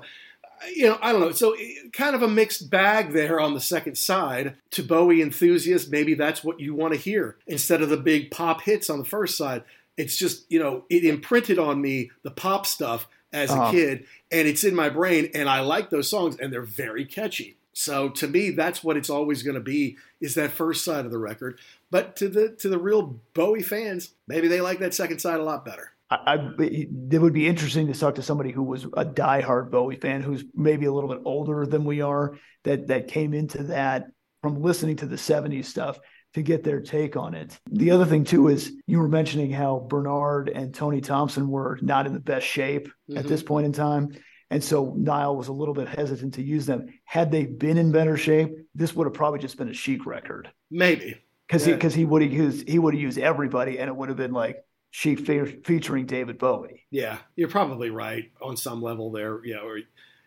[0.74, 1.32] you know, I don't know.
[1.32, 1.56] So,
[1.92, 4.56] kind of a mixed bag there on the second side.
[4.72, 8.62] To Bowie enthusiasts, maybe that's what you want to hear instead of the big pop
[8.62, 9.62] hits on the first side.
[9.96, 13.70] It's just, you know, it imprinted on me the pop stuff as a Uh-huh.
[13.72, 17.56] kid, and it's in my brain, and I like those songs, and they're very catchy.
[17.74, 21.10] So to me, that's what it's always going to be is that first side of
[21.12, 21.58] the record.
[21.90, 25.44] But to the to the real Bowie fans, maybe they like that second side a
[25.44, 25.92] lot better.
[26.10, 29.96] I, I it would be interesting to talk to somebody who was a diehard Bowie
[29.96, 34.06] fan, who's maybe a little bit older than we are, that that came into that
[34.42, 35.98] from listening to the '70s stuff
[36.34, 37.58] to get their take on it.
[37.70, 42.06] The other thing too is you were mentioning how Bernard and Tony Thompson were not
[42.06, 43.28] in the best shape at Mhm.
[43.28, 44.10] this point in time.
[44.50, 46.86] And so Nile was a little bit hesitant to use them.
[47.04, 50.50] Had they been in better shape, this would have probably just been a Chic record
[50.70, 51.16] Maybe.
[51.46, 51.72] because Yeah.
[51.72, 54.16] he because he would have used he would have used everybody, and it would have
[54.18, 54.56] been like
[54.90, 56.84] Chic fe- featuring David Bowie.
[56.90, 59.44] Yeah, you're probably right on some level there.
[59.44, 59.78] Yeah, or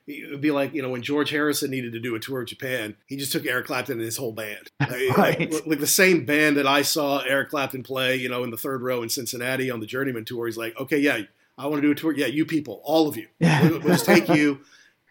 [0.07, 2.47] it would be like you know when George Harrison needed to do a tour of
[2.47, 5.51] Japan, he just took Eric Clapton and his whole band, Like- Right.
[5.53, 8.57] Like, like the same band that I saw Eric Clapton play, you know, in the
[8.57, 10.45] third row in Cincinnati on the Journeyman tour.
[10.45, 11.21] He's like, okay, yeah,
[11.57, 12.11] I want to do a tour.
[12.13, 14.61] Yeah, you people, all of you, we'll, we'll just take you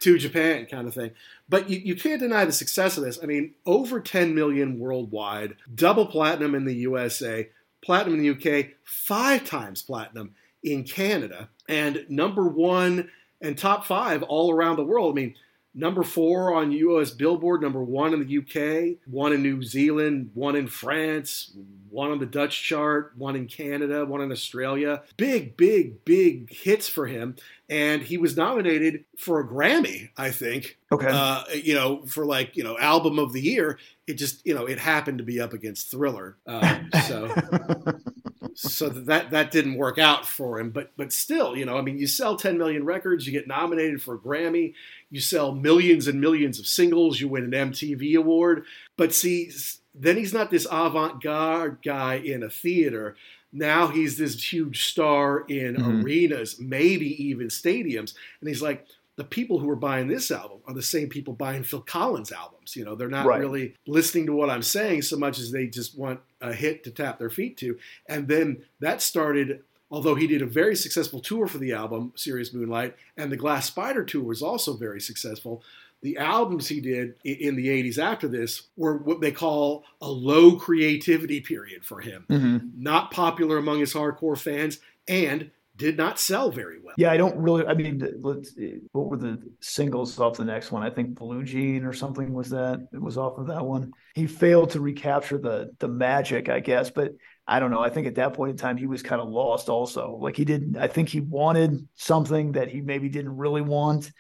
[0.00, 1.10] to Japan, kind of thing.
[1.48, 3.18] But you, you can't deny the success of this.
[3.22, 7.50] I mean, over 10 million worldwide, double platinum in the USA,
[7.82, 8.30] platinum in the
[8.60, 14.84] UK, five times platinum in Canada, and number one and top five all around the
[14.84, 15.12] world.
[15.12, 15.34] I mean,
[15.74, 20.56] number four on US Billboard, number one in the UK, one in New Zealand, one
[20.56, 21.52] in France,
[21.88, 25.02] one on the Dutch chart, one in Canada, one in Australia.
[25.16, 27.36] Big, big, big hits for him.
[27.68, 31.06] And he was nominated for a Grammy, I think, Okay.
[31.08, 33.78] uh, you know, for like, you know, album of the year.
[34.08, 36.36] It just, you know, it happened to be up against Thriller.
[36.46, 37.28] Uh, so
[38.54, 40.70] so that that didn't work out for him.
[40.70, 44.02] But but still, you know, I mean, you sell 10 million records, you get nominated
[44.02, 44.74] for a Grammy,
[45.10, 48.64] you sell millions and millions of singles, you win an MTV award.
[48.96, 49.50] But see,
[49.94, 53.16] then he's not this avant-garde guy in a theater.
[53.52, 56.04] Now he's this huge star in Mhm.
[56.04, 58.86] arenas, maybe even stadiums, and he's like.
[59.16, 62.74] The people who are buying this album are the same people buying Phil Collins albums.
[62.74, 63.38] You know, they're not Right.
[63.40, 66.90] really listening to what I'm saying so much as they just want a hit to
[66.90, 67.78] tap their feet to.
[68.08, 72.52] And then that started, although he did a very successful tour for the album, Serious
[72.52, 75.62] Moonlight, and the Glass Spider tour was also very successful.
[76.02, 80.56] The albums he did in the 80s after this were what they call a low
[80.56, 82.24] creativity period for him.
[82.30, 82.70] Mhm.
[82.78, 85.50] Not popular among his hardcore fans and
[85.80, 86.94] did not sell very well.
[86.98, 87.66] Yeah, I don't really.
[87.66, 88.54] I mean, let's.
[88.92, 90.82] What were the singles off the next one?
[90.82, 92.86] I think Blue Jean or something was that.
[92.92, 93.90] It was off of that one.
[94.14, 96.90] He failed to recapture the the magic, I guess.
[96.90, 97.12] But
[97.46, 97.80] I don't know.
[97.80, 99.68] I think at that point in time, he was kind of lost.
[99.68, 100.76] Also, like he didn't.
[100.76, 104.12] I think he wanted something that he maybe didn't really want,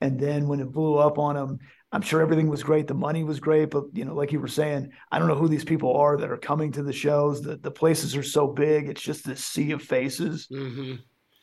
[0.00, 1.58] and then when it blew up on him,
[1.90, 2.86] I'm sure everything was great.
[2.86, 5.48] The money was great, but you know, like you were saying, I don't know who
[5.48, 7.40] these people are that are coming to the shows.
[7.40, 8.88] The the places are so big.
[8.88, 10.46] It's just this sea of faces.
[10.50, 10.96] hmm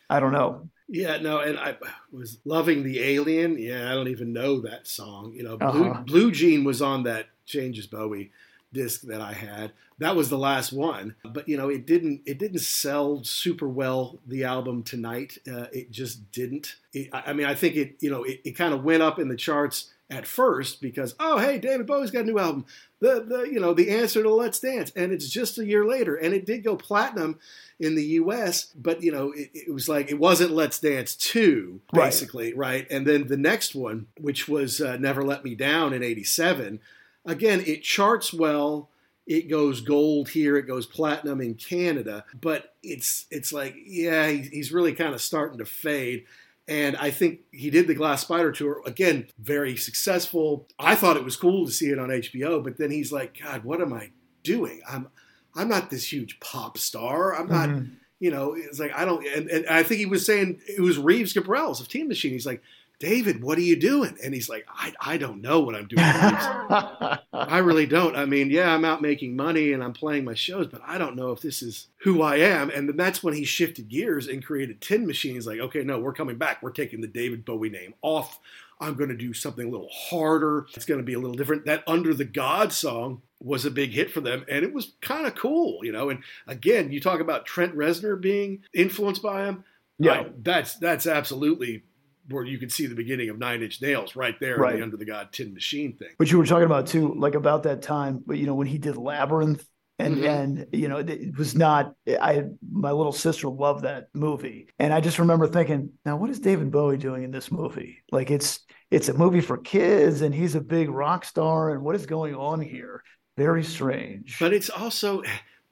[0.10, 0.70] I don't know.
[0.88, 1.78] Yeah, no, and I
[2.12, 3.58] was loving the Alien.
[3.58, 5.34] Yeah, I don't even know that song.
[5.36, 6.02] You know, Blue, Uh-huh.
[6.04, 8.32] Blue Jean was on that Changes Bowie
[8.72, 9.72] disc that I had.
[10.00, 14.20] That was the last one, but you know, it didn't it didn't sell super well.
[14.28, 16.76] The album tonight, uh, it just didn't.
[16.94, 19.18] It, I I mean, I think it you know it, it kind of went up
[19.18, 22.66] in the charts at first because oh hey David Bowie's got a new album
[23.00, 26.16] the the you know the answer to Let's Dance and it's just a year later
[26.16, 27.40] and it did go platinum
[27.80, 28.68] in the U.S.
[28.76, 32.06] But you know, it, it was like it wasn't Let's Dance two, Right.
[32.06, 32.88] basically, right?
[32.90, 36.80] And then the next one, which was uh, Never Let Me Down in '87,
[37.26, 38.90] again, it charts well.
[39.28, 40.56] It goes gold here.
[40.56, 42.24] It goes platinum in Canada.
[42.40, 46.26] But it's it's like, yeah, he, he's really kind of starting to fade.
[46.68, 50.68] And I think he did the Glass Spider tour again, very successful.
[50.80, 53.64] I thought it was cool to see it on HBO, but then he's like, God,
[53.64, 54.10] what am I
[54.44, 54.82] doing?
[54.90, 55.08] I'm
[55.54, 57.34] I'm not this huge pop star.
[57.34, 57.92] I'm not, Mhm.
[58.20, 59.26] you know, it's like I don't.
[59.28, 62.32] And, and I think he was saying it was Reeves Gabrels of Tin Machine.
[62.34, 62.62] He's like,
[63.00, 64.18] David, what are you doing?
[64.24, 66.02] And he's like, I I don't know what I'm doing.
[67.34, 68.16] I really don't.
[68.16, 71.16] I mean, yeah, I'm out making money and I'm playing my shows, but I don't
[71.16, 72.70] know if this is who I am.
[72.70, 75.36] And then that's when he shifted gears and created Tin Machine.
[75.36, 76.62] He's like, okay, no, we're coming back.
[76.62, 78.40] We're taking the David Bowie name off.
[78.80, 80.68] I'm going to do something a little harder.
[80.76, 81.66] It's going to be a little different.
[81.66, 85.26] That Under the God song was a big hit for them, and it was kind
[85.26, 86.10] of cool, you know.
[86.10, 89.64] And again, you talk about Trent Reznor being influenced by him.
[89.98, 90.22] Yeah.
[90.22, 91.84] Uh, that's that's absolutely
[92.30, 94.76] where you can see the beginning of Nine Inch Nails right there, in Right.
[94.78, 96.10] the Under the God Tin Machine thing.
[96.18, 98.78] But you were talking about too, like about that time, but you know, when he
[98.78, 99.66] did Labyrinth
[100.00, 100.28] and Mhm.
[100.28, 104.68] and you know, it- it was not I my little sister loved that movie.
[104.80, 108.04] And I just remember thinking, now what is David Bowie doing in this movie?
[108.12, 108.60] Like it's
[108.92, 112.36] it's a movie for kids and he's a big rock star and what is going
[112.36, 113.02] on here?
[113.38, 114.38] Very strange.
[114.40, 115.22] But it's also,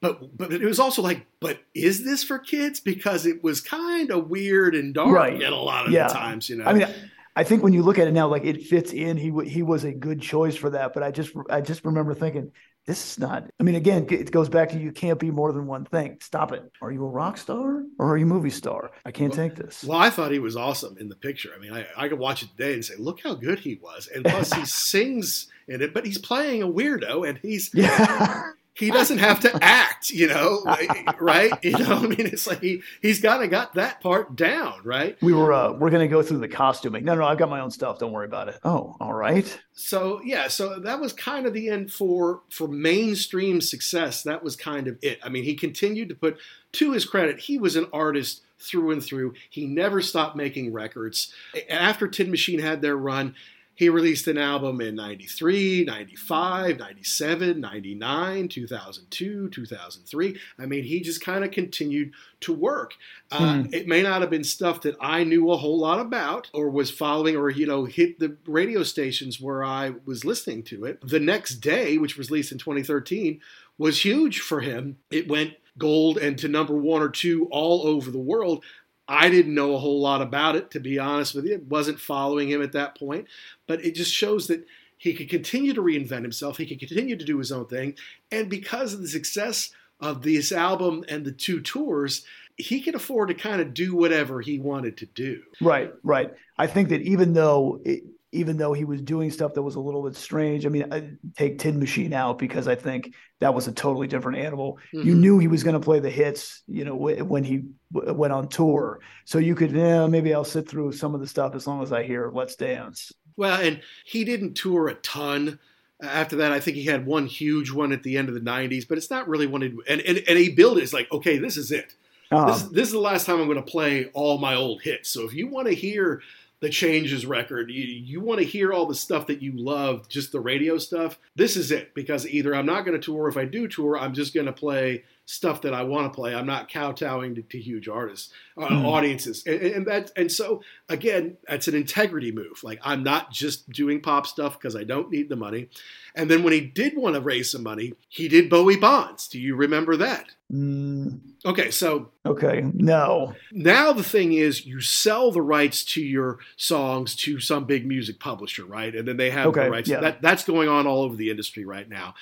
[0.03, 2.79] but but it was also like, but is this for kids?
[2.79, 5.41] Because it was kind of weird and dark Right.
[5.41, 6.07] at a lot of Yeah.
[6.09, 6.65] the times, you know.
[6.65, 6.87] I mean,
[7.35, 9.17] I think when you look at it now, like it fits in.
[9.17, 10.93] He w- he was a good choice for that.
[10.93, 12.51] But I just I just remember thinking,
[12.85, 13.49] this is not.
[13.59, 16.17] I mean, again, it goes back to you can't be more than one thing.
[16.21, 16.69] Stop it.
[16.81, 18.91] Are you a rock star or are you a movie star?
[19.05, 19.83] I can't take this.
[19.85, 21.51] Well, I thought he was awesome in the picture.
[21.55, 24.07] I mean, I, I could watch it today and say, look how good he was.
[24.13, 28.51] And plus, he sings in it, but he's playing a weirdo and he's Yeah.
[28.75, 31.51] He doesn't have to act, you know, like, right?
[31.63, 35.17] You know, I mean, it's like he he's kind of got that part down, right?
[35.21, 37.05] we were uh, we're gonna go through the costuming.
[37.05, 37.99] No, no, I've got my own stuff.
[37.99, 38.59] Don't worry about it.
[38.63, 39.59] Oh, all right.
[39.73, 44.23] So yeah, so that was kind of the end for for mainstream success.
[44.23, 45.19] That was kind of it.
[45.23, 46.37] I mean, he continued to put
[46.73, 49.33] to his credit, he was an artist through and through.
[49.49, 51.33] He never stopped making records.
[51.69, 53.35] After Tin Machine had their run,
[53.75, 60.39] he released an album in 93, 95, 97, 99, 2002, 2003.
[60.59, 62.93] I mean, he just kind of continued to work.
[63.31, 66.69] Uh, It may not have been stuff that I knew a whole lot about or
[66.69, 70.99] was following or, you know, hit the radio stations where I was listening to it.
[71.01, 73.39] The next day, which was released in 2013,
[73.77, 74.97] was huge for him.
[75.09, 78.63] It went gold and to number one or two all over the world.
[79.07, 81.55] I didn't know a whole lot about it, to be honest with you.
[81.55, 83.27] I Wasn't following him at that point,
[83.67, 84.65] but it just shows that
[84.97, 86.57] he could continue to reinvent himself.
[86.57, 87.95] He could continue to do his own thing,
[88.31, 92.25] and because of the success of this album and the two tours,
[92.57, 95.41] he could afford to kind of do whatever he wanted to do.
[95.61, 96.33] Right, right.
[96.57, 98.03] I think that even though it,
[98.33, 101.11] even though he was doing stuff that was a little bit strange, I mean, I
[101.37, 104.79] take Tin Machine out because I think that was a totally different animal.
[104.91, 105.17] You Mhm.
[105.19, 108.33] knew he was going to play the hits, you know, wh- when he w- went
[108.33, 108.99] on tour.
[109.25, 111.91] So you could, yeah, maybe I'll sit through some of the stuff as long as
[111.93, 115.59] I hear "Let's Dance." Well, and he didn't tour a ton.
[116.01, 118.83] After that, I think he had one huge one at the end of the '90s,
[118.85, 119.61] but it's not really one.
[119.61, 120.83] He, and, and and he built it.
[120.83, 121.93] It's like, okay, this is it.
[122.31, 125.09] Uh, This, this is the last time I'm going to play all my old hits.
[125.09, 126.21] So if you want to hear
[126.63, 130.31] the Changes record, you, you want to hear all the stuff that you love, just
[130.31, 131.93] the radio stuff, this is it.
[131.93, 134.53] Because either I'm not going to tour, if I do tour, I'm just going to
[134.53, 136.35] play stuff that I want to play.
[136.35, 138.85] I'm not kowtowing to, to huge artists, uh, Mhm.
[138.85, 140.11] audiences, and, and that.
[140.17, 142.61] And so again, that's an integrity move.
[142.63, 145.69] Like I'm not just doing pop stuff because I don't need the money.
[146.15, 149.27] And then when he did want to raise some money, he did Bowie Bonds.
[149.29, 150.25] Do you remember that?
[150.51, 156.39] mm, Okay, so okay, no, now the thing is you sell the rights to your
[156.57, 159.99] songs to some big music publisher right and then they have Okay, the rights yeah.
[159.99, 162.13] that, that's going on all over the industry right now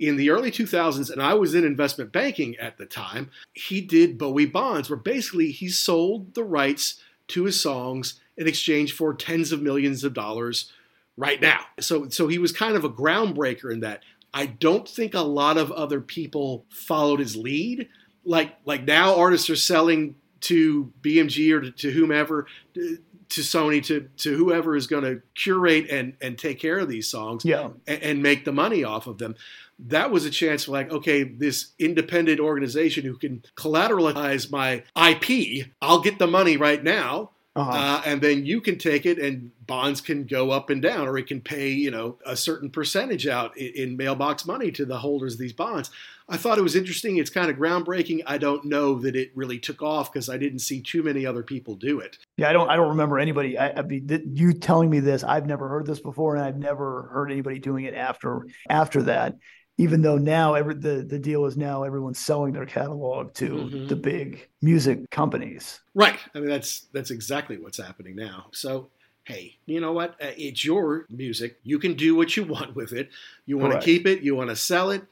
[0.00, 4.18] in the early 2000s and i was in investment banking at the time he did
[4.18, 9.52] bowie bonds where basically he sold the rights to his songs in exchange for tens
[9.52, 10.72] of millions of dollars
[11.16, 11.60] right now.
[11.78, 14.02] So so he was kind of a groundbreaker in that.
[14.32, 17.88] I don't think a lot of other people followed his lead.
[18.24, 22.98] Like like now artists are selling to BMG or to, to whomever to
[23.28, 27.06] to Sony to to whoever is going to curate and and take care of these
[27.06, 29.36] songs yeah, and, and make the money off of them.
[29.86, 35.66] That was a chance for like, okay, this independent organization who can collateralize my IP,
[35.80, 37.30] I'll get the money right now.
[37.56, 37.70] uh-huh.
[37.70, 41.18] Uh, and then you can take it and bonds can go up and down or
[41.18, 44.98] it can pay you know a certain percentage out in, in mailbox money to the
[44.98, 45.90] holders of these bonds
[46.28, 49.58] i thought it was interesting it's kind of groundbreaking i don't know that it really
[49.58, 52.68] took off because i didn't see too many other people do it Yeah, I don't.
[52.70, 53.58] I don't remember anybody.
[53.58, 56.56] I, I mean, th- you telling me this, I've never heard this before, and I've
[56.56, 59.36] never heard anybody doing it after after that.
[59.80, 63.88] Even though now every the the deal is now everyone's selling their catalog to Mhm.
[63.88, 65.80] the big music companies.
[65.94, 66.18] right.
[66.34, 68.46] I mean that's that's exactly what's happening now.
[68.52, 68.88] So
[69.24, 70.10] hey you know what?
[70.20, 71.58] Uh, it's your music.
[71.62, 73.08] You can do what you want with it.
[73.46, 74.20] You want to keep it.
[74.22, 75.02] You want to sell it.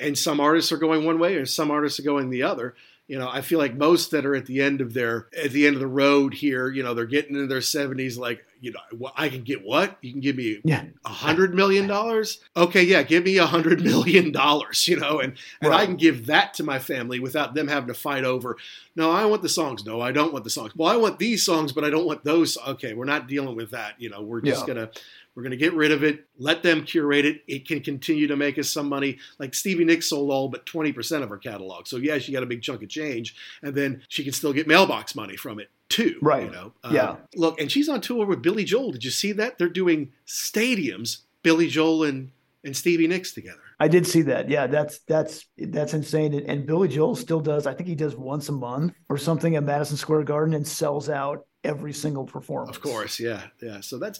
[0.00, 2.74] And some artists are going one way and some artists are going the other
[3.08, 5.66] you know i feel like most that are at the end of their at the
[5.66, 9.10] end of the road here you know they're getting into their 70s like you know
[9.16, 9.96] i can get what?
[10.00, 12.40] You can give me Yeah, a hundred million dollars?
[12.56, 16.26] Okay yeah give me a hundred million dollars you know and and i can give
[16.26, 18.56] that to my family without them having to fight over
[18.96, 19.84] no i want the songs.
[19.86, 20.74] No i don't want the songs.
[20.76, 22.58] Well i want these songs but i don't want those.
[22.66, 24.74] Okay we're not dealing with that you know we're just Yeah.
[24.74, 24.90] gonna
[25.38, 28.58] we're gonna get rid of it let them curate it it can continue to make
[28.58, 32.18] us some money like stevie nicks sold all but 20% of her catalog so yeah
[32.18, 35.36] she got a big chunk of change and then she can still get mailbox money
[35.36, 36.42] from it too Right.
[36.46, 37.10] you know Yeah.
[37.10, 40.10] Um, look and she's on tour with billy joel did you see that they're doing
[40.26, 42.32] stadiums billy joel and
[42.64, 44.48] and stevie nicks together I did see that.
[44.48, 46.34] Yeah, that's that's that's insane.
[46.34, 47.64] And, and Billy Joel still does.
[47.64, 51.08] I think he does once a month or something at Madison Square Garden and sells
[51.08, 52.76] out every single performance.
[52.76, 53.78] Of course, yeah, yeah.
[53.80, 54.18] So that's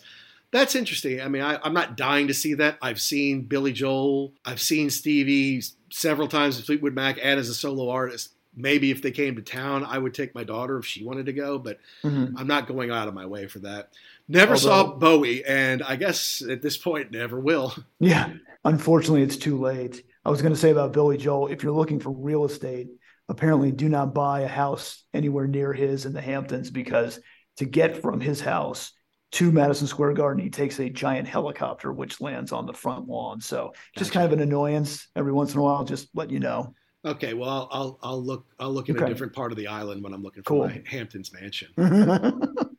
[0.52, 1.20] that's interesting.
[1.20, 2.78] I mean, I, I'm not dying to see that.
[2.82, 7.54] I've seen Billy Joel, I've seen Stevie several times with Fleetwood Mac and as a
[7.54, 8.34] solo artist.
[8.56, 11.32] Maybe if they came to town, I would take my daughter if she wanted to
[11.32, 12.34] go, but Mhm.
[12.36, 13.92] I'm not going out of my way for that.
[14.26, 17.74] Never saw Bowie, and I guess at this point, never will.
[18.00, 18.32] Yeah.
[18.64, 20.02] Unfortunately, it's too late.
[20.24, 22.88] I was going to say about Billy Joel, if you're looking for real estate,
[23.28, 27.20] apparently do not buy a house anywhere near his in the Hamptons because
[27.58, 28.92] to get from his house
[29.32, 33.40] to Madison Square Garden, he takes a giant helicopter which lands on the front lawn.
[33.40, 35.84] So just kind of an annoyance every once in a while.
[35.84, 36.74] Just let you know.
[37.04, 40.02] Okay, well, I'll I'll, I'll look I'll look in a different part of the island
[40.02, 40.68] when I'm looking for Cool.
[40.68, 41.68] my Hamptons mansion.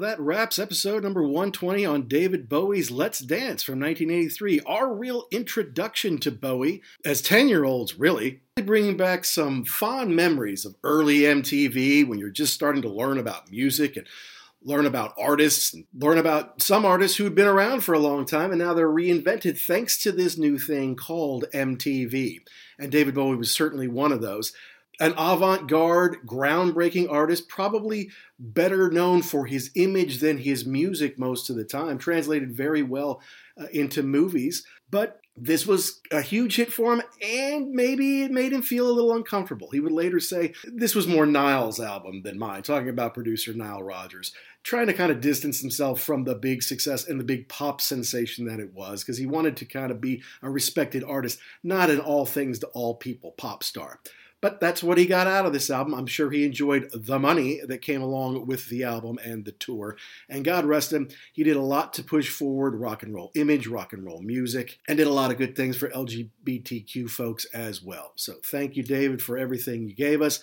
[0.00, 4.60] that wraps episode number 120 on David Bowie's Let's Dance from 1983.
[4.60, 8.40] Our real introduction to Bowie as 10 year olds, really.
[8.56, 13.50] Bringing back some fond memories of early MTV when you're just starting to learn about
[13.50, 14.06] music and
[14.62, 18.50] learn about artists and learn about some artists who'd been around for a long time
[18.50, 22.40] and now they're reinvented thanks to this new thing called MTV.
[22.78, 24.52] And David Bowie was certainly one of those.
[25.00, 31.48] An avant garde, groundbreaking artist, probably better known for his image than his music most
[31.48, 33.22] of the time, translated very well
[33.58, 34.64] uh, into movies.
[34.90, 38.92] But this was a huge hit for him, and maybe it made him feel a
[38.92, 39.70] little uncomfortable.
[39.70, 43.82] He would later say, This was more Nile's album than mine, talking about producer Nile
[43.82, 47.80] Rodgers, trying to kind of distance himself from the big success and the big pop
[47.80, 51.88] sensation that it was, because he wanted to kind of be a respected artist, not
[51.88, 54.00] an all things to all people pop star.
[54.40, 55.94] But that's what he got out of this album.
[55.94, 59.96] I'm sure he enjoyed the money that came along with the album and the tour.
[60.28, 63.66] And God rest him, he did a lot to push forward rock and roll image,
[63.66, 67.82] rock and roll music, and did a lot of good things for LGBTQ folks as
[67.82, 68.12] well.
[68.16, 70.40] So thank you, David, for everything you gave us.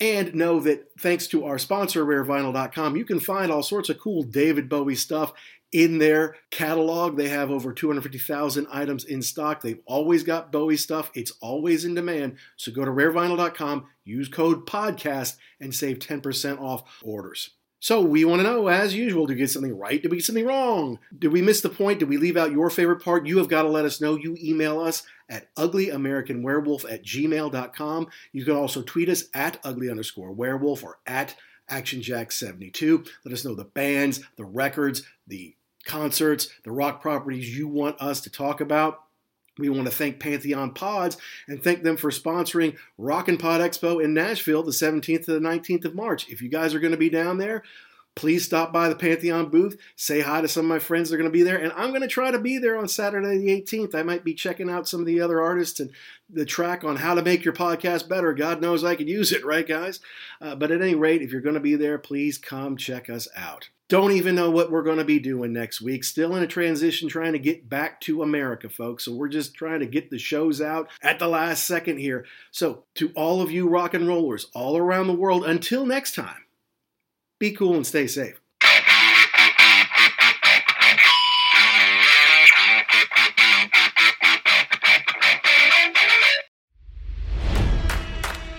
[0.00, 4.22] And know that thanks to our sponsor, rarevinyl.com, you can find all sorts of cool
[4.22, 5.32] David Bowie stuff
[5.72, 7.16] in their catalog.
[7.16, 9.62] They have over 250,000 items in stock.
[9.62, 12.36] They've always got Bowie stuff, it's always in demand.
[12.56, 17.50] So go to rarevinyl.com, use code PODCAST, and save 10% off orders.
[17.80, 20.00] So we want to know, as usual, did we get something right?
[20.00, 21.00] Did we get something wrong?
[21.18, 21.98] Did we miss the point?
[21.98, 23.26] Did we leave out your favorite part?
[23.26, 24.14] You have got to let us know.
[24.14, 28.06] You email us at uglyamericanwerewolf at gmail.com.
[28.30, 31.34] You can also tweet us at ugly underscore werewolf or at
[31.68, 33.08] actionjack72.
[33.24, 38.20] Let us know the bands, the records, the concerts, the rock properties you want us
[38.22, 39.00] to talk about.
[39.58, 44.14] We want to thank Pantheon Pods and thank them for sponsoring Rockin' Pod Expo in
[44.14, 46.28] Nashville the 17th to the 19th of March.
[46.30, 47.62] If you guys are going to be down there,
[48.14, 51.18] please stop by the Pantheon booth, say hi to some of my friends that are
[51.18, 53.60] going to be there, and I'm going to try to be there on Saturday the
[53.60, 53.94] 18th.
[53.94, 55.90] I might be checking out some of the other artists and
[56.30, 58.32] the track on how to make your podcast better.
[58.32, 60.00] God knows I could use it, right, guys?
[60.40, 63.28] Uh, but at any rate, if you're going to be there, please come check us
[63.36, 63.68] out.
[63.92, 66.02] Don't even know what we're going to be doing next week.
[66.02, 69.04] Still in a transition trying to get back to America, folks.
[69.04, 72.24] So we're just trying to get the shows out at the last second here.
[72.50, 76.46] So, to all of you rock and rollers all around the world, until next time,
[77.38, 78.41] be cool and stay safe.